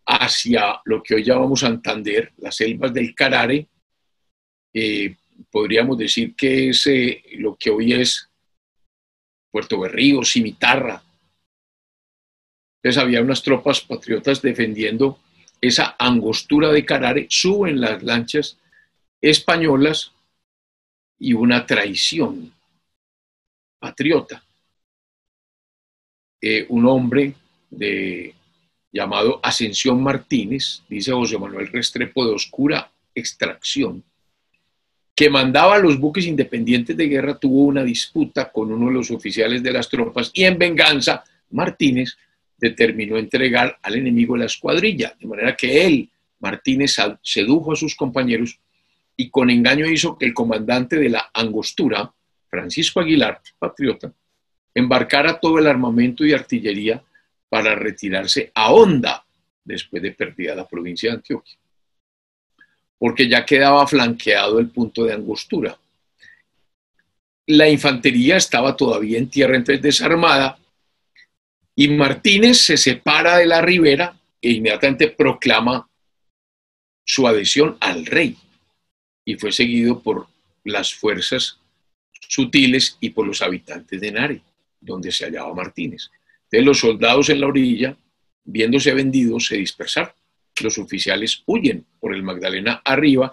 hacia 0.06 0.82
lo 0.86 1.02
que 1.02 1.16
hoy 1.16 1.24
llamamos 1.24 1.62
Santander, 1.62 2.32
las 2.38 2.56
selvas 2.56 2.94
del 2.94 3.14
Carare, 3.14 3.68
eh, 4.74 5.16
podríamos 5.52 5.98
decir 5.98 6.36
que 6.36 6.70
es 6.70 6.88
eh, 6.88 7.24
lo 7.34 7.56
que 7.56 7.70
hoy 7.70 7.94
es 7.94 8.30
Puerto 9.52 9.80
Berrío, 9.80 10.24
Cimitarra. 10.24 11.04
Entonces 12.82 13.02
había 13.02 13.22
unas 13.22 13.44
tropas 13.44 13.82
patriotas 13.82 14.42
defendiendo 14.42 15.20
esa 15.62 15.96
angostura 15.98 16.72
de 16.72 16.86
Carare, 16.86 17.28
suben 17.30 17.80
las 17.80 18.04
lanchas 18.04 18.58
españolas 19.22 20.12
y 21.18 21.34
una 21.34 21.66
traición 21.66 22.54
patriota. 23.80 24.44
Eh, 26.42 26.66
un 26.68 26.86
hombre 26.86 27.36
de, 27.70 28.36
llamado 28.94 29.40
Ascensión 29.42 30.02
Martínez, 30.04 30.84
dice 30.88 31.12
José 31.12 31.38
Manuel 31.38 31.68
Restrepo, 31.68 32.26
de 32.26 32.34
oscura 32.34 32.92
extracción, 33.16 34.04
que 35.16 35.30
mandaba 35.30 35.78
los 35.78 36.00
buques 36.00 36.26
independientes 36.26 36.98
de 36.98 37.08
guerra, 37.08 37.38
tuvo 37.38 37.64
una 37.64 37.84
disputa 37.84 38.52
con 38.52 38.72
uno 38.72 38.88
de 38.88 38.94
los 38.94 39.12
oficiales 39.12 39.62
de 39.62 39.72
las 39.72 39.90
tropas 39.90 40.32
y 40.34 40.44
en 40.44 40.58
venganza 40.58 41.24
Martínez 41.52 42.18
determinó 42.58 43.18
entregar 43.18 43.78
al 43.82 43.96
enemigo 43.96 44.36
la 44.36 44.46
escuadrilla, 44.46 45.16
de 45.20 45.28
manera 45.28 45.56
que 45.56 45.86
él, 45.86 46.10
Martínez, 46.40 46.96
sedujo 47.22 47.74
a 47.74 47.76
sus 47.76 47.96
compañeros 47.96 48.60
y 49.16 49.30
con 49.30 49.50
engaño 49.50 49.86
hizo 49.86 50.18
que 50.18 50.26
el 50.26 50.34
comandante 50.34 50.98
de 50.98 51.10
la 51.10 51.30
Angostura, 51.34 52.12
Francisco 52.50 53.00
Aguilar, 53.00 53.42
patriota, 53.60 54.12
embarcara 54.74 55.40
todo 55.40 55.60
el 55.60 55.68
armamento 55.68 56.26
y 56.26 56.34
artillería 56.34 57.04
para 57.50 57.76
retirarse 57.76 58.52
a 58.56 58.72
Honda 58.74 59.24
después 59.64 60.02
de 60.02 60.12
perdida 60.12 60.56
la 60.56 60.68
provincia 60.68 61.12
de 61.12 61.18
Antioquia 61.18 61.58
porque 63.04 63.28
ya 63.28 63.46
quedaba 63.46 63.86
flanqueado 63.86 64.60
el 64.60 64.70
punto 64.70 65.04
de 65.04 65.12
angostura. 65.12 65.78
La 67.48 67.68
infantería 67.68 68.38
estaba 68.38 68.78
todavía 68.78 69.18
en 69.18 69.30
tierra, 69.30 69.58
entonces 69.58 69.82
desarmada, 69.82 70.58
y 71.76 71.90
Martínez 71.90 72.60
se 72.60 72.78
separa 72.78 73.40
de 73.40 73.46
la 73.46 73.62
ribera 73.62 74.18
e 74.42 74.52
inmediatamente 74.52 75.10
proclama 75.10 75.86
su 77.04 77.28
adhesión 77.28 77.76
al 77.82 78.06
rey, 78.06 78.38
y 79.26 79.36
fue 79.36 79.52
seguido 79.52 80.00
por 80.00 80.28
las 80.64 80.94
fuerzas 80.94 81.60
sutiles 82.30 82.96
y 83.02 83.10
por 83.10 83.28
los 83.28 83.42
habitantes 83.42 84.00
de 84.00 84.12
Nare, 84.14 84.42
donde 84.80 85.12
se 85.12 85.26
hallaba 85.26 85.54
Martínez. 85.54 86.10
Entonces 86.44 86.66
los 86.66 86.80
soldados 86.80 87.28
en 87.28 87.42
la 87.42 87.48
orilla, 87.48 87.98
viéndose 88.46 88.94
vendidos, 88.94 89.48
se 89.48 89.58
dispersaron 89.58 90.14
los 90.62 90.78
oficiales 90.78 91.44
huyen 91.46 91.86
por 92.00 92.14
el 92.14 92.24
Magdalena 92.24 92.82
arriba 92.84 93.32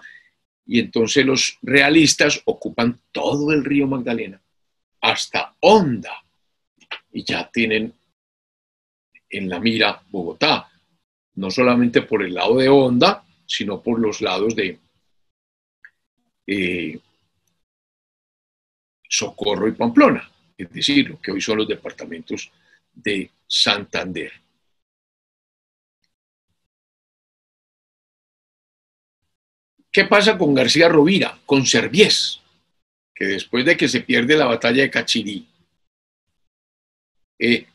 y 0.65 0.79
entonces 0.79 1.25
los 1.25 1.57
realistas 1.61 2.41
ocupan 2.45 2.99
todo 3.11 3.51
el 3.51 3.63
río 3.63 3.87
Magdalena 3.87 4.41
hasta 5.01 5.55
Honda 5.59 6.23
y 7.11 7.23
ya 7.23 7.49
tienen 7.51 7.93
en 9.29 9.49
la 9.49 9.59
mira 9.59 10.01
Bogotá, 10.09 10.69
no 11.35 11.49
solamente 11.49 12.01
por 12.03 12.23
el 12.23 12.33
lado 12.33 12.57
de 12.57 12.69
Honda, 12.69 13.23
sino 13.45 13.81
por 13.81 13.99
los 13.99 14.21
lados 14.21 14.55
de 14.55 14.79
eh, 16.47 16.99
Socorro 19.07 19.67
y 19.67 19.73
Pamplona. 19.73 20.29
es 20.57 20.71
decir, 20.71 21.09
lo 21.09 21.21
que 21.21 21.31
hoy 21.31 21.41
son 21.41 21.57
los 21.57 21.67
departamentos 21.67 22.51
de 22.93 23.29
Santander. 23.47 24.40
¿Qué 29.93 30.05
pasa 30.05 30.37
con 30.37 30.53
García 30.53 30.87
Rovira, 30.87 31.37
con 31.45 31.65
Serviés? 31.65 32.39
Que 33.13 33.25
después 33.25 33.65
de 33.65 33.75
que 33.75 33.89
se 33.89 33.99
pierde 33.99 34.37
la 34.37 34.45
batalla 34.45 34.83
de 34.83 34.89
Cachirí, 34.89 35.45
eh, 37.37 37.65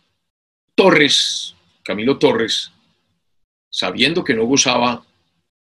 Torres, 0.75 1.55
Camilo 1.83 2.19
Torres, 2.19 2.73
sabiendo 3.71 4.25
que 4.25 4.33
no 4.33 4.47
gozaba 4.47 5.05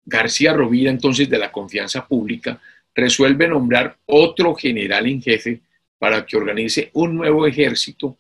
García 0.05 0.53
Rovira 0.53 0.89
entonces 0.89 1.29
de 1.29 1.39
la 1.39 1.51
confianza 1.51 2.07
pública, 2.07 2.61
resuelve 2.93 3.49
nombrar 3.49 3.97
otro 4.05 4.55
general 4.55 5.07
en 5.07 5.21
jefe 5.21 5.59
para 5.99 6.25
que 6.25 6.37
organice 6.37 6.89
un 6.93 7.17
nuevo 7.17 7.45
ejército 7.45 8.17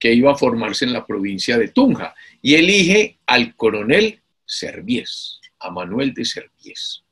que 0.00 0.12
iba 0.12 0.32
a 0.32 0.36
formarse 0.36 0.84
en 0.84 0.92
la 0.92 1.06
provincia 1.06 1.56
de 1.56 1.68
Tunja 1.68 2.16
y 2.42 2.56
elige 2.56 3.18
al 3.26 3.54
coronel 3.54 4.20
Serviés, 4.44 5.40
a 5.60 5.70
Manuel 5.70 6.12
de 6.12 6.24
Serviés 6.24 7.04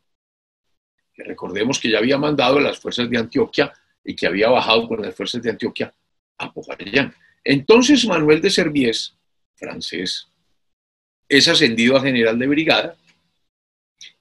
que 1.17 1.25
recordemos 1.25 1.79
que 1.81 1.91
ya 1.91 1.99
había 1.99 2.19
mandado 2.19 2.59
a 2.59 2.61
las 2.61 2.79
fuerzas 2.79 3.09
de 3.09 3.17
Antioquia 3.17 3.73
y 4.05 4.15
que 4.15 4.27
había 4.27 4.51
bajado 4.51 4.87
con 4.87 5.01
las 5.01 5.15
fuerzas 5.15 5.43
de 5.43 5.51
Antioquia 5.51 5.93
a 6.39 6.53
Popayán. 6.53 7.15
Entonces 7.43 8.05
Manuel 8.05 8.43
de 8.43 8.51
Serviés, 8.51 9.15
francés, 9.55 10.29
es 11.29 11.49
ascendido 11.49 11.97
a 11.97 12.03
general 12.03 12.39
de 12.39 12.47
brigada 12.47 12.97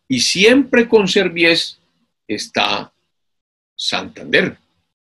y 0.08 0.22
siempre 0.22 0.88
con 0.88 1.08
Serviés 1.08 1.80
está 2.28 2.94
Santander, 3.76 4.58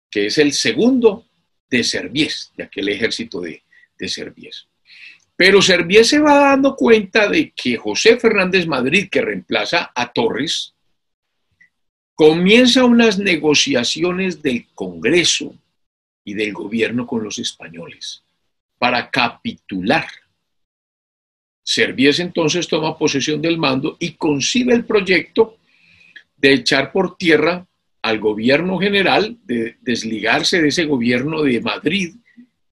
que 0.09 0.27
es 0.27 0.37
el 0.37 0.53
segundo 0.53 1.25
de 1.69 1.83
Serviés, 1.83 2.51
de 2.55 2.63
aquel 2.63 2.89
ejército 2.89 3.41
de, 3.41 3.61
de. 3.97 4.31
Pero 5.35 5.61
Serviés 5.61 6.07
se 6.07 6.19
va 6.19 6.35
dando 6.35 6.75
cuenta 6.75 7.27
de 7.27 7.51
que 7.51 7.77
José 7.77 8.17
Fernández 8.17 8.67
Madrid, 8.67 9.09
que 9.09 9.21
reemplaza 9.21 9.91
a 9.93 10.11
Torres, 10.11 10.72
comienza 12.15 12.85
unas 12.85 13.17
negociaciones 13.17 14.41
del 14.41 14.67
Congreso 14.73 15.55
y 16.23 16.33
del 16.33 16.53
gobierno 16.53 17.05
con 17.07 17.23
los 17.23 17.39
españoles 17.39 18.23
para 18.77 19.09
capitular. 19.09 20.07
Servíes 21.63 22.19
entonces 22.19 22.67
toma 22.67 22.97
posesión 22.97 23.41
del 23.41 23.57
mando 23.57 23.95
y 23.99 24.11
concibe 24.13 24.73
el 24.73 24.85
proyecto 24.85 25.57
de 26.37 26.53
echar 26.53 26.91
por 26.91 27.15
tierra 27.15 27.65
al 28.01 28.19
gobierno 28.19 28.77
general, 28.77 29.37
de 29.45 29.77
desligarse 29.81 30.61
de 30.61 30.67
ese 30.67 30.83
gobierno 30.83 31.41
de 31.41 31.61
Madrid, 31.61 32.15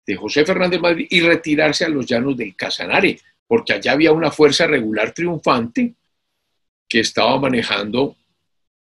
de 0.06 0.16
José 0.16 0.44
Fernández 0.44 0.82
Madrid, 0.82 1.06
y 1.12 1.22
retirarse 1.22 1.86
a 1.86 1.90
los 1.90 2.08
llanos 2.08 2.36
del 2.36 2.56
Casanare, 2.56 3.20
porque 3.48 3.74
allá 3.74 3.92
había 3.92 4.12
una 4.12 4.32
fuerza 4.32 4.66
regular 4.66 5.14
triunfante 5.14 5.94
que 6.88 7.02
estaba 7.02 7.40
manejando 7.40 8.16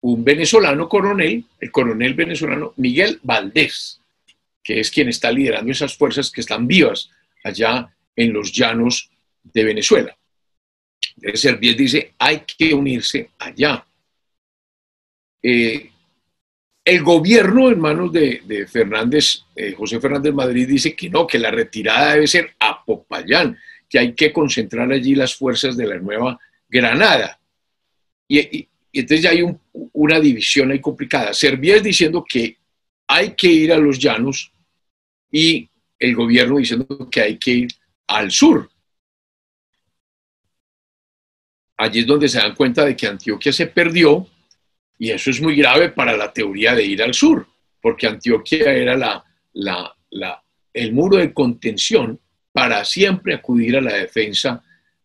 un 0.08 0.24
venezolano 0.24 0.88
coronel, 0.88 1.44
el 1.60 1.72
coronel 1.72 2.13
venezolano 2.13 2.74
Miguel 2.78 3.20
Valdés, 3.24 4.00
que 4.63 4.80
es 4.80 4.91
quien 4.91 5.10
está 5.10 5.32
liderando 5.32 5.72
esas 5.72 5.98
fuerzas 5.98 6.30
que 6.30 6.41
están 6.41 6.68
vivas 6.68 7.10
allá 7.44 7.91
en 8.15 8.32
los 8.32 8.52
llanos 8.52 9.10
de 9.41 9.63
Venezuela. 9.63 10.15
De 11.15 11.36
Servies 11.36 11.76
dice, 11.76 12.13
hay 12.20 12.41
que 12.41 12.72
unirse 12.76 13.32
allá. 13.39 13.84
Eh, 15.41 15.89
el 16.84 17.02
gobierno 17.02 17.72
en 17.72 17.80
manos 17.80 18.13
de, 18.13 18.68
Fernández, 18.72 19.41
eh, 19.56 19.74
José 19.76 20.00
Fernández 20.00 20.36
Madrid 20.36 20.68
dice 20.68 20.96
que 20.96 21.10
no, 21.10 21.26
que 21.26 21.39
la 21.39 21.50
retirada 21.50 22.13
debe 22.13 22.28
ser 22.28 22.54
a 22.60 22.86
Popayán, 22.86 23.58
que 23.89 23.98
hay 23.98 24.13
que 24.13 24.32
concentrar 24.32 24.91
allí 24.91 25.15
las 25.15 25.34
fuerzas 25.34 25.76
de 25.76 25.88
la 25.88 25.98
Nueva 25.98 26.39
Granada. 26.70 27.39
y 28.28 28.68
entonces 28.99 29.23
ya 29.23 29.31
hay 29.31 29.43
una 29.93 30.19
división 30.19 30.71
ahí 30.71 30.79
complicada. 30.79 31.34
Servies 31.34 31.84
diciendo 31.84 32.23
que 32.27 32.58
hay 33.08 33.31
que 33.36 33.47
ir 33.47 33.73
a 33.73 33.77
los 33.77 33.99
llanos 33.99 34.51
y 35.31 35.69
el 35.99 36.15
gobierno 36.15 36.58
diciendo 36.58 37.10
que 37.10 37.21
hay 37.21 37.38
que 37.38 37.51
ir 37.51 37.67
al 38.08 38.31
sur. 38.31 38.69
Allí 41.77 41.99
es 41.99 42.08
donde 42.08 42.29
se 42.29 42.38
dan 42.38 42.55
cuenta 42.55 42.86
de 42.86 42.95
que 42.95 43.08
Antioquia 43.08 43.51
se 43.51 43.67
perdió 43.67 44.27
y 44.97 45.12
eso 45.12 45.29
es 45.29 45.41
muy 45.41 45.55
grave 45.55 45.89
para 45.89 46.15
la 46.15 46.31
teoría 46.31 46.73
de 46.73 46.86
ir 46.86 47.03
al 47.03 47.13
sur, 47.13 47.45
porque 47.81 48.08
Antioquia 48.08 48.71
era 48.71 48.95
la, 49.53 49.95
el 50.73 50.93
muro 50.93 51.17
de 51.17 51.34
contención 51.34 52.19
para 52.53 52.86
siempre 52.86 53.34
acudir 53.34 53.75
a 53.75 53.81
la 53.81 53.93
defensa 53.93 54.63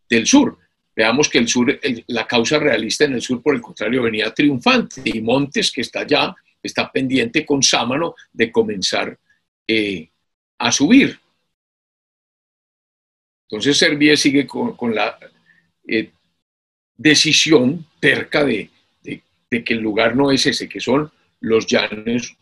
del 0.09 0.25
sur. 0.25 0.57
Veamos 0.95 1.29
que 1.29 1.37
el 1.37 1.47
sur, 1.47 1.79
la 2.07 2.27
causa 2.27 2.59
realista 2.59 3.05
en 3.05 3.13
el 3.13 3.21
sur, 3.21 3.41
por 3.41 3.55
el 3.55 3.61
contrario, 3.61 4.03
venía 4.03 4.33
triunfante 4.33 5.01
y 5.05 5.21
Montes, 5.21 5.71
que 5.71 5.81
está 5.81 6.01
allá, 6.01 6.35
está 6.61 6.91
pendiente 6.91 7.45
con 7.45 7.63
Sámano 7.63 8.15
de 8.31 8.51
comenzar 8.51 9.17
eh, 9.67 10.09
a 10.57 10.71
subir. 10.71 11.17
Entonces 13.49 13.77
Serbia 13.77 14.15
sigue 14.15 14.45
con, 14.47 14.95
la 14.95 15.17
eh, 15.87 16.11
decisión 16.95 17.85
terca 17.99 18.43
de, 18.43 18.69
que 19.49 19.73
el 19.73 19.79
lugar 19.79 20.15
no 20.15 20.31
es 20.31 20.45
ese, 20.45 20.69
que 20.69 20.79
son 20.79 21.11
los 21.41 21.67
llanos 21.67 22.37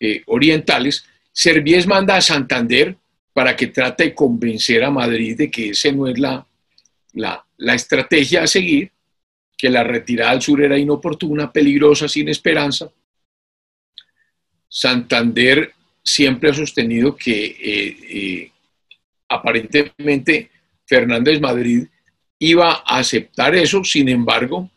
eh, 0.00 0.22
orientales. 0.26 1.04
Servies 1.32 1.86
manda 1.86 2.16
a 2.16 2.20
Santander 2.20 2.96
para 3.32 3.54
que 3.54 3.68
trate 3.68 4.04
de 4.04 4.14
convencer 4.14 4.82
a 4.82 4.90
Madrid 4.90 5.36
de 5.36 5.50
que 5.50 5.70
ese 5.70 5.92
no 5.92 6.08
es 6.08 6.18
la, 6.18 6.44
la, 7.12 7.44
estrategia 7.74 8.42
a 8.42 8.46
seguir, 8.46 8.92
que 9.56 9.68
la 9.68 9.82
retirada 9.82 10.30
al 10.30 10.42
sur 10.42 10.62
era 10.62 10.78
inoportuna, 10.78 11.52
peligrosa, 11.52 12.08
sin 12.08 12.28
esperanza. 12.28 12.90
Santander 14.68 15.72
siempre 16.04 16.50
ha 16.50 16.54
sostenido 16.54 17.16
que 17.16 17.44
eh, 17.46 17.96
eh, 18.10 18.52
aparentemente 19.28 20.50
Fernández 20.86 21.40
Madrid 21.40 21.86
iba 22.38 22.82
a 22.86 22.98
aceptar 22.98 23.54
eso, 23.56 23.82
sin 23.82 24.08
embargo, 24.08 24.70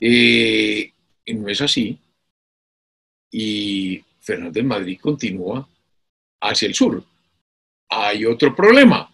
eh, 0.00 0.92
no 1.26 1.48
es 1.48 1.60
así. 1.60 1.98
Y 3.32 4.02
Fernández 4.20 4.64
Madrid 4.64 4.98
continúa 5.00 5.68
hacia 6.40 6.68
el 6.68 6.74
sur. 6.74 7.02
Hay 7.88 8.24
otro 8.24 8.54
problema 8.54 9.10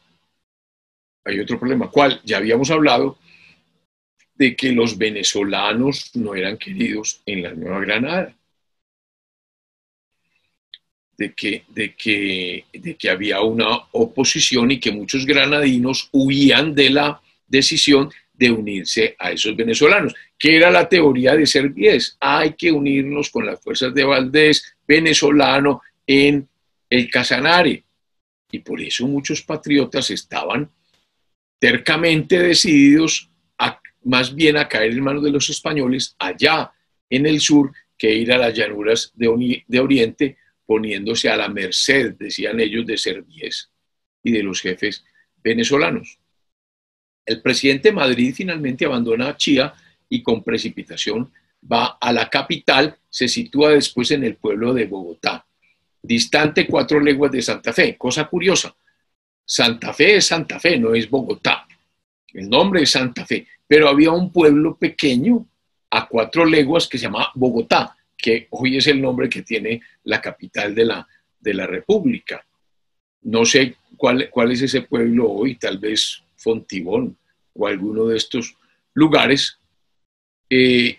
hay 1.24 1.40
otro 1.40 1.58
problema. 1.58 1.90
¿Cuál? 1.90 2.20
Ya 2.24 2.38
habíamos 2.38 2.70
hablado 2.70 3.18
de 4.34 4.56
que 4.56 4.72
los 4.72 4.98
venezolanos 4.98 6.10
no 6.14 6.34
eran 6.34 6.56
queridos 6.56 7.20
en 7.26 7.42
la 7.42 7.52
Nueva 7.52 7.80
Granada. 7.80 8.34
De 11.16 11.32
que, 11.34 11.64
de, 11.68 11.94
que, 11.94 12.64
de 12.72 12.96
que 12.96 13.10
había 13.10 13.40
una 13.42 13.78
oposición 13.92 14.70
y 14.70 14.80
que 14.80 14.90
muchos 14.90 15.24
granadinos 15.24 16.08
huían 16.10 16.74
de 16.74 16.90
la 16.90 17.22
decisión 17.46 18.10
de 18.32 18.50
unirse 18.50 19.14
a 19.18 19.30
esos 19.30 19.54
venezolanos, 19.54 20.14
que 20.36 20.56
era 20.56 20.70
la 20.70 20.88
teoría 20.88 21.36
de 21.36 21.46
Servies. 21.46 22.16
Hay 22.18 22.54
que 22.54 22.72
unirnos 22.72 23.30
con 23.30 23.46
las 23.46 23.60
fuerzas 23.60 23.94
de 23.94 24.02
Valdés, 24.02 24.74
venezolano, 24.88 25.82
en 26.04 26.48
el 26.90 27.10
Casanare. 27.10 27.84
Y 28.50 28.58
por 28.58 28.80
eso 28.80 29.06
muchos 29.06 29.42
patriotas 29.42 30.10
estaban 30.10 30.68
tercamente 31.62 32.40
decididos 32.40 33.30
a, 33.56 33.80
más 34.02 34.34
bien 34.34 34.56
a 34.56 34.66
caer 34.66 34.90
en 34.90 35.00
manos 35.00 35.22
de 35.22 35.30
los 35.30 35.48
españoles 35.48 36.16
allá 36.18 36.72
en 37.08 37.24
el 37.24 37.40
sur 37.40 37.70
que 37.96 38.12
ir 38.12 38.32
a 38.32 38.38
las 38.38 38.52
llanuras 38.52 39.12
de, 39.14 39.62
de 39.68 39.78
Oriente 39.78 40.38
poniéndose 40.66 41.28
a 41.28 41.36
la 41.36 41.48
merced, 41.48 42.16
decían 42.18 42.58
ellos, 42.58 42.84
de 42.84 42.98
Servies 42.98 43.70
y 44.24 44.32
de 44.32 44.42
los 44.42 44.60
jefes 44.60 45.04
venezolanos. 45.36 46.18
El 47.24 47.40
presidente 47.40 47.92
Madrid 47.92 48.34
finalmente 48.34 48.84
abandona 48.84 49.36
Chía 49.36 49.72
y 50.08 50.20
con 50.20 50.42
precipitación 50.42 51.32
va 51.70 51.96
a 52.00 52.12
la 52.12 52.28
capital, 52.28 52.98
se 53.08 53.28
sitúa 53.28 53.70
después 53.70 54.10
en 54.10 54.24
el 54.24 54.34
pueblo 54.34 54.74
de 54.74 54.86
Bogotá, 54.86 55.46
distante 56.02 56.66
cuatro 56.66 56.98
leguas 56.98 57.30
de 57.30 57.40
Santa 57.40 57.72
Fe. 57.72 57.96
Cosa 57.96 58.24
curiosa, 58.24 58.74
Santa 59.44 59.92
Fe 59.92 60.16
es 60.16 60.26
Santa 60.26 60.58
Fe, 60.58 60.78
no 60.78 60.94
es 60.94 61.08
Bogotá. 61.08 61.66
El 62.32 62.48
nombre 62.48 62.82
es 62.82 62.90
Santa 62.90 63.26
Fe, 63.26 63.46
pero 63.66 63.88
había 63.88 64.10
un 64.10 64.32
pueblo 64.32 64.76
pequeño 64.76 65.46
a 65.90 66.08
cuatro 66.08 66.44
leguas 66.44 66.88
que 66.88 66.98
se 66.98 67.04
llama 67.04 67.30
Bogotá, 67.34 67.96
que 68.16 68.46
hoy 68.50 68.78
es 68.78 68.86
el 68.86 69.00
nombre 69.00 69.28
que 69.28 69.42
tiene 69.42 69.82
la 70.04 70.20
capital 70.20 70.74
de 70.74 70.84
la, 70.86 71.06
de 71.38 71.54
la 71.54 71.66
República. 71.66 72.44
No 73.22 73.44
sé 73.44 73.76
cuál, 73.96 74.30
cuál 74.30 74.52
es 74.52 74.62
ese 74.62 74.82
pueblo 74.82 75.30
hoy, 75.30 75.56
tal 75.56 75.78
vez 75.78 76.22
Fontibón 76.36 77.16
o 77.54 77.66
alguno 77.66 78.06
de 78.06 78.16
estos 78.16 78.56
lugares. 78.94 79.58
Eh, 80.48 80.98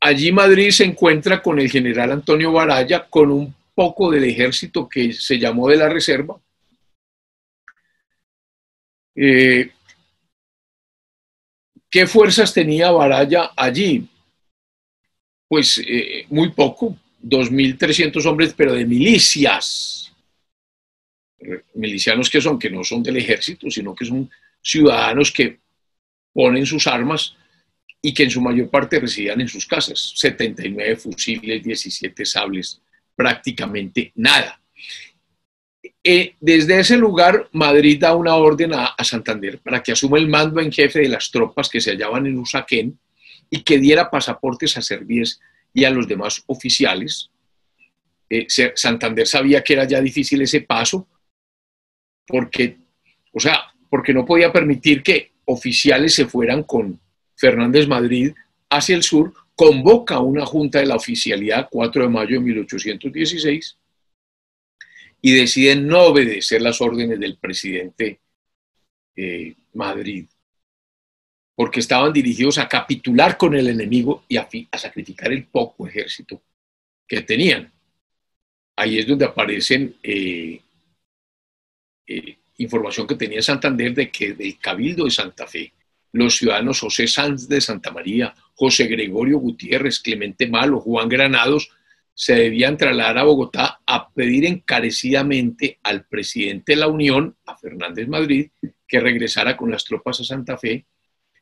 allí 0.00 0.32
Madrid 0.32 0.70
se 0.70 0.84
encuentra 0.84 1.42
con 1.42 1.58
el 1.58 1.70
general 1.70 2.12
Antonio 2.12 2.52
Baraya, 2.52 3.06
con 3.08 3.30
un 3.30 3.54
poco 3.74 4.10
del 4.10 4.24
ejército 4.24 4.88
que 4.88 5.12
se 5.12 5.38
llamó 5.38 5.68
de 5.68 5.76
la 5.76 5.88
reserva. 5.88 6.38
Eh, 9.16 9.70
¿Qué 11.90 12.06
fuerzas 12.06 12.52
tenía 12.52 12.90
Baraya 12.90 13.52
allí? 13.56 14.06
Pues 15.48 15.78
eh, 15.78 16.26
muy 16.28 16.50
poco, 16.50 16.96
2.300 17.22 18.26
hombres, 18.26 18.54
pero 18.54 18.74
de 18.74 18.84
milicias. 18.84 20.12
Milicianos 21.74 22.28
que 22.28 22.40
son, 22.40 22.58
que 22.58 22.70
no 22.70 22.84
son 22.84 23.02
del 23.02 23.16
ejército, 23.16 23.70
sino 23.70 23.94
que 23.94 24.04
son 24.04 24.30
ciudadanos 24.60 25.32
que 25.32 25.60
ponen 26.32 26.66
sus 26.66 26.86
armas 26.86 27.34
y 28.02 28.12
que 28.12 28.24
en 28.24 28.30
su 28.30 28.40
mayor 28.40 28.68
parte 28.68 29.00
residían 29.00 29.40
en 29.40 29.48
sus 29.48 29.64
casas. 29.66 30.12
79 30.16 30.96
fusiles, 30.96 31.62
17 31.62 32.26
sables, 32.26 32.80
prácticamente 33.14 34.12
nada. 34.16 34.60
Eh, 36.02 36.34
desde 36.40 36.80
ese 36.80 36.96
lugar, 36.96 37.48
Madrid 37.52 37.98
da 38.00 38.14
una 38.14 38.36
orden 38.36 38.72
a, 38.74 38.94
Santander 39.02 39.58
para 39.58 39.82
que 39.82 39.92
asuma 39.92 40.18
el 40.18 40.28
mando 40.28 40.60
en 40.60 40.72
jefe 40.72 41.00
de 41.00 41.08
las 41.08 41.30
tropas 41.30 41.68
que 41.68 41.80
se 41.80 41.92
hallaban 41.92 42.26
en 42.26 42.38
Usaquén 42.38 42.98
y 43.50 43.62
que 43.62 43.78
diera 43.78 44.10
pasaportes 44.10 44.76
a 44.76 44.82
Servíes 44.82 45.40
y 45.72 45.84
a 45.84 45.90
los 45.90 46.08
demás 46.08 46.42
oficiales. 46.46 47.30
Eh, 48.28 48.46
Santander 48.74 49.26
sabía 49.26 49.62
que 49.62 49.74
era 49.74 49.84
ya 49.84 50.00
difícil 50.00 50.42
ese 50.42 50.62
paso 50.62 51.06
porque, 52.26 52.78
o 53.32 53.38
sea, 53.38 53.64
porque 53.88 54.12
no 54.12 54.24
podía 54.24 54.52
permitir 54.52 55.02
que 55.02 55.32
oficiales 55.44 56.14
se 56.14 56.26
fueran 56.26 56.64
con 56.64 56.98
Fernández 57.36 57.86
Madrid 57.86 58.32
hacia 58.68 58.96
el 58.96 59.02
sur, 59.02 59.32
convoca 59.54 60.18
una 60.18 60.44
junta 60.44 60.80
de 60.80 60.86
la 60.86 60.96
oficialidad 60.96 61.68
4 61.70 62.02
de 62.02 62.08
mayo 62.08 62.34
de 62.38 62.40
1816 62.40 63.78
y 65.26 65.32
deciden 65.32 65.88
no 65.88 66.02
obedecer 66.02 66.62
las 66.62 66.80
órdenes 66.80 67.18
del 67.18 67.36
presidente 67.36 68.20
eh, 69.16 69.56
Madrid, 69.74 70.24
porque 71.56 71.80
estaban 71.80 72.12
dirigidos 72.12 72.58
a 72.58 72.68
capitular 72.68 73.36
con 73.36 73.56
el 73.56 73.66
enemigo 73.66 74.22
y 74.28 74.36
a, 74.36 74.48
sacrificar 74.78 75.32
el 75.32 75.46
poco 75.46 75.88
ejército 75.88 76.40
que 77.08 77.22
tenían. 77.22 77.72
Ahí 78.76 79.00
es 79.00 79.08
donde 79.08 79.24
aparecen 79.24 79.96
eh, 80.00 80.60
eh, 82.06 82.36
información 82.58 83.08
que 83.08 83.16
tenía 83.16 83.42
Santander 83.42 83.94
de 83.94 84.08
que 84.12 84.32
del 84.32 84.56
Cabildo 84.60 85.06
de 85.06 85.10
Santa 85.10 85.48
Fe, 85.48 85.72
los 86.12 86.36
ciudadanos 86.36 86.78
José 86.78 87.08
Sanz 87.08 87.48
de 87.48 87.60
Santa 87.60 87.90
María, 87.90 88.32
José 88.54 88.86
Gregorio 88.86 89.40
Gutiérrez, 89.40 89.98
Clemente 89.98 90.46
Malo, 90.46 90.78
Juan 90.78 91.08
Granados, 91.08 91.68
se 92.18 92.34
debían 92.34 92.78
trasladar 92.78 93.18
a 93.18 93.24
Bogotá 93.24 93.82
a 93.84 94.08
pedir 94.08 94.46
encarecidamente 94.46 95.78
al 95.82 96.06
presidente 96.06 96.72
de 96.72 96.76
la 96.76 96.88
Unión, 96.88 97.36
a 97.44 97.58
Fernández 97.58 98.08
Madrid, 98.08 98.50
que 98.88 99.00
regresara 99.00 99.54
con 99.54 99.70
las 99.70 99.84
tropas 99.84 100.20
a 100.20 100.24
Santa 100.24 100.56
Fe, 100.56 100.86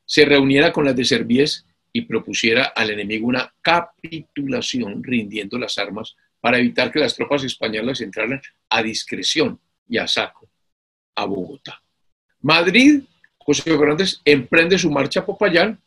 se 0.03 0.25
reuniera 0.25 0.73
con 0.73 0.83
las 0.83 0.93
de 0.93 1.05
Servies 1.05 1.65
y 1.93 2.01
propusiera 2.01 2.65
al 2.65 2.89
enemigo 2.89 3.25
una 3.25 3.53
capitulación 3.61 5.01
rindiendo 5.01 5.57
las 5.57 5.77
armas 5.77 6.13
para 6.41 6.59
evitar 6.59 6.91
que 6.91 6.99
las 6.99 7.15
tropas 7.15 7.45
españolas 7.45 8.01
entraran 8.01 8.41
a 8.69 8.83
discreción 8.83 9.57
y 9.87 9.97
a 9.97 10.09
saco 10.09 10.49
a 11.15 11.23
Bogotá. 11.23 11.81
Madrid, 12.41 13.01
José 13.37 13.63
Fernández 13.63 14.19
emprende 14.25 14.77
su 14.77 14.91
marcha 14.91 15.21
a 15.21 15.25
Popayán 15.25 15.81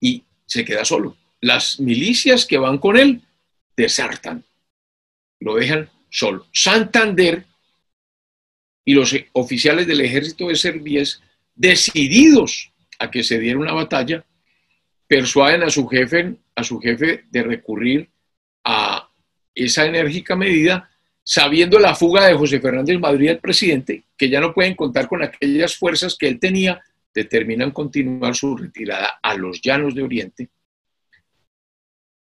y 0.00 0.24
se 0.44 0.64
queda 0.64 0.84
solo. 0.84 1.16
Las 1.46 1.78
milicias 1.78 2.44
que 2.44 2.58
van 2.58 2.78
con 2.78 2.96
él 2.96 3.22
desertan, 3.76 4.42
lo 5.38 5.54
dejan 5.54 5.88
solo. 6.10 6.48
Santander 6.52 7.44
y 8.84 8.94
los 8.94 9.14
oficiales 9.32 9.86
del 9.86 10.00
ejército 10.00 10.48
de 10.48 10.56
Servíes, 10.56 11.22
decididos 11.54 12.72
a 12.98 13.12
que 13.12 13.22
se 13.22 13.38
diera 13.38 13.60
una 13.60 13.74
batalla, 13.74 14.24
persuaden 15.06 15.62
a 15.62 15.70
su 15.70 15.86
jefe, 15.86 16.34
a 16.56 16.64
su 16.64 16.80
jefe 16.80 17.26
de 17.30 17.42
recurrir 17.44 18.10
a 18.64 19.08
esa 19.54 19.86
enérgica 19.86 20.34
medida 20.34 20.90
sabiendo 21.22 21.78
la 21.78 21.94
fuga 21.94 22.26
de 22.26 22.34
José 22.34 22.58
Fernández 22.58 22.98
Madrid, 22.98 23.28
el 23.28 23.38
presidente, 23.38 24.02
que 24.18 24.28
ya 24.28 24.40
no 24.40 24.52
pueden 24.52 24.74
contar 24.74 25.06
con 25.06 25.22
aquellas 25.22 25.76
fuerzas 25.76 26.16
que 26.18 26.26
él 26.26 26.40
tenía, 26.40 26.82
determinan 27.14 27.70
continuar 27.70 28.34
su 28.34 28.56
retirada 28.56 29.20
a 29.22 29.36
los 29.36 29.62
llanos 29.62 29.94
de 29.94 30.02
Oriente 30.02 30.50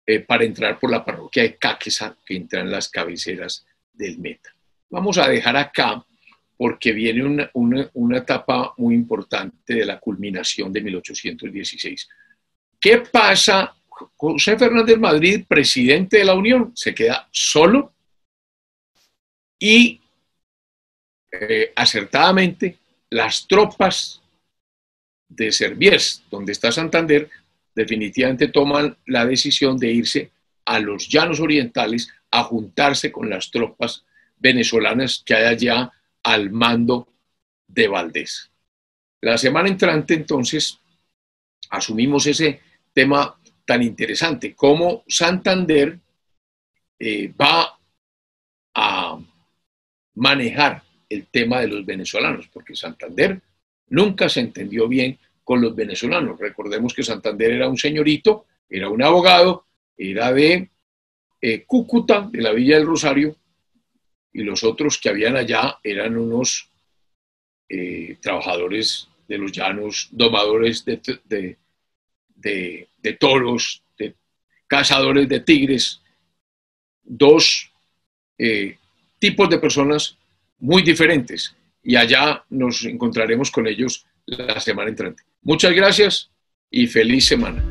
eh, 0.06 0.20
para 0.20 0.44
entrar 0.44 0.78
por 0.78 0.90
la 0.90 1.04
parroquia 1.04 1.42
de 1.42 1.56
Caquesa, 1.56 2.16
que 2.24 2.36
entra 2.36 2.60
en 2.60 2.70
las 2.70 2.88
cabeceras 2.88 3.66
del 3.92 4.18
Meta. 4.18 4.54
Vamos 4.90 5.18
a 5.18 5.28
dejar 5.28 5.56
acá 5.56 6.04
porque 6.56 6.92
viene 6.92 7.48
una, 7.54 7.90
una 7.94 8.18
etapa 8.18 8.74
muy 8.76 8.94
importante 8.94 9.74
de 9.74 9.84
la 9.84 9.98
culminación 9.98 10.72
de 10.72 10.80
1816. 10.80 12.08
¿Qué 12.80 12.98
pasa? 12.98 13.74
José 14.16 14.58
Fernández 14.58 14.98
Madrid, 14.98 15.44
presidente 15.48 16.18
de 16.18 16.24
la 16.24 16.34
Unión, 16.34 16.72
se 16.74 16.94
queda 16.94 17.28
solo 17.30 17.94
y 19.58 20.00
eh, 21.32 21.72
acertadamente 21.74 22.78
las 23.10 23.46
tropas 23.46 24.20
de 25.28 25.50
Serviés, 25.50 26.22
donde 26.30 26.52
está 26.52 26.70
Santander, 26.70 27.30
definitivamente 27.74 28.48
toman 28.48 28.96
la 29.06 29.26
decisión 29.26 29.76
de 29.78 29.90
irse 29.90 30.30
a 30.64 30.78
los 30.78 31.08
llanos 31.08 31.40
orientales 31.40 32.08
a 32.30 32.44
juntarse 32.44 33.12
con 33.12 33.28
las 33.28 33.50
tropas 33.50 34.04
venezolanas 34.38 35.22
que 35.24 35.34
hay 35.34 35.44
allá 35.44 35.92
al 36.22 36.50
mando 36.50 37.08
de 37.66 37.88
Valdés. 37.88 38.50
La 39.20 39.38
semana 39.38 39.68
entrante, 39.68 40.14
entonces, 40.14 40.78
asumimos 41.70 42.26
ese 42.26 42.60
tema 42.92 43.38
tan 43.64 43.82
interesante, 43.82 44.54
cómo 44.54 45.04
Santander 45.08 45.98
eh, 46.98 47.32
va 47.40 47.78
a 48.74 49.18
manejar 50.14 50.82
el 51.08 51.26
tema 51.26 51.60
de 51.60 51.68
los 51.68 51.86
venezolanos, 51.86 52.48
porque 52.48 52.76
Santander 52.76 53.40
nunca 53.88 54.28
se 54.28 54.40
entendió 54.40 54.88
bien 54.88 55.18
con 55.44 55.60
los 55.60 55.76
venezolanos. 55.76 56.38
Recordemos 56.38 56.94
que 56.94 57.02
Santander 57.02 57.52
era 57.52 57.68
un 57.68 57.76
señorito, 57.76 58.46
era 58.68 58.88
un 58.88 59.02
abogado, 59.02 59.66
era 59.96 60.32
de 60.32 60.70
eh, 61.40 61.64
Cúcuta, 61.64 62.28
de 62.32 62.42
la 62.42 62.52
Villa 62.52 62.76
del 62.76 62.86
Rosario, 62.86 63.36
y 64.32 64.42
los 64.42 64.64
otros 64.64 64.98
que 64.98 65.10
habían 65.10 65.36
allá 65.36 65.78
eran 65.84 66.16
unos 66.16 66.70
eh, 67.68 68.16
trabajadores 68.20 69.08
de 69.28 69.38
los 69.38 69.52
llanos, 69.52 70.08
domadores 70.10 70.84
de, 70.84 71.56
de 72.36 73.12
toros, 73.12 73.82
de 73.96 74.14
cazadores 74.66 75.28
de 75.28 75.40
tigres, 75.40 76.00
dos 77.04 77.70
eh, 78.38 78.78
tipos 79.18 79.48
de 79.48 79.58
personas 79.58 80.16
muy 80.58 80.82
diferentes 80.82 81.54
y 81.82 81.96
allá 81.96 82.44
nos 82.50 82.84
encontraremos 82.84 83.50
con 83.50 83.66
ellos 83.66 84.06
la 84.26 84.60
semana 84.60 84.90
entrante. 84.90 85.22
Muchas 85.42 85.72
gracias 85.72 86.30
y 86.70 86.86
feliz 86.86 87.26
semana. 87.26 87.62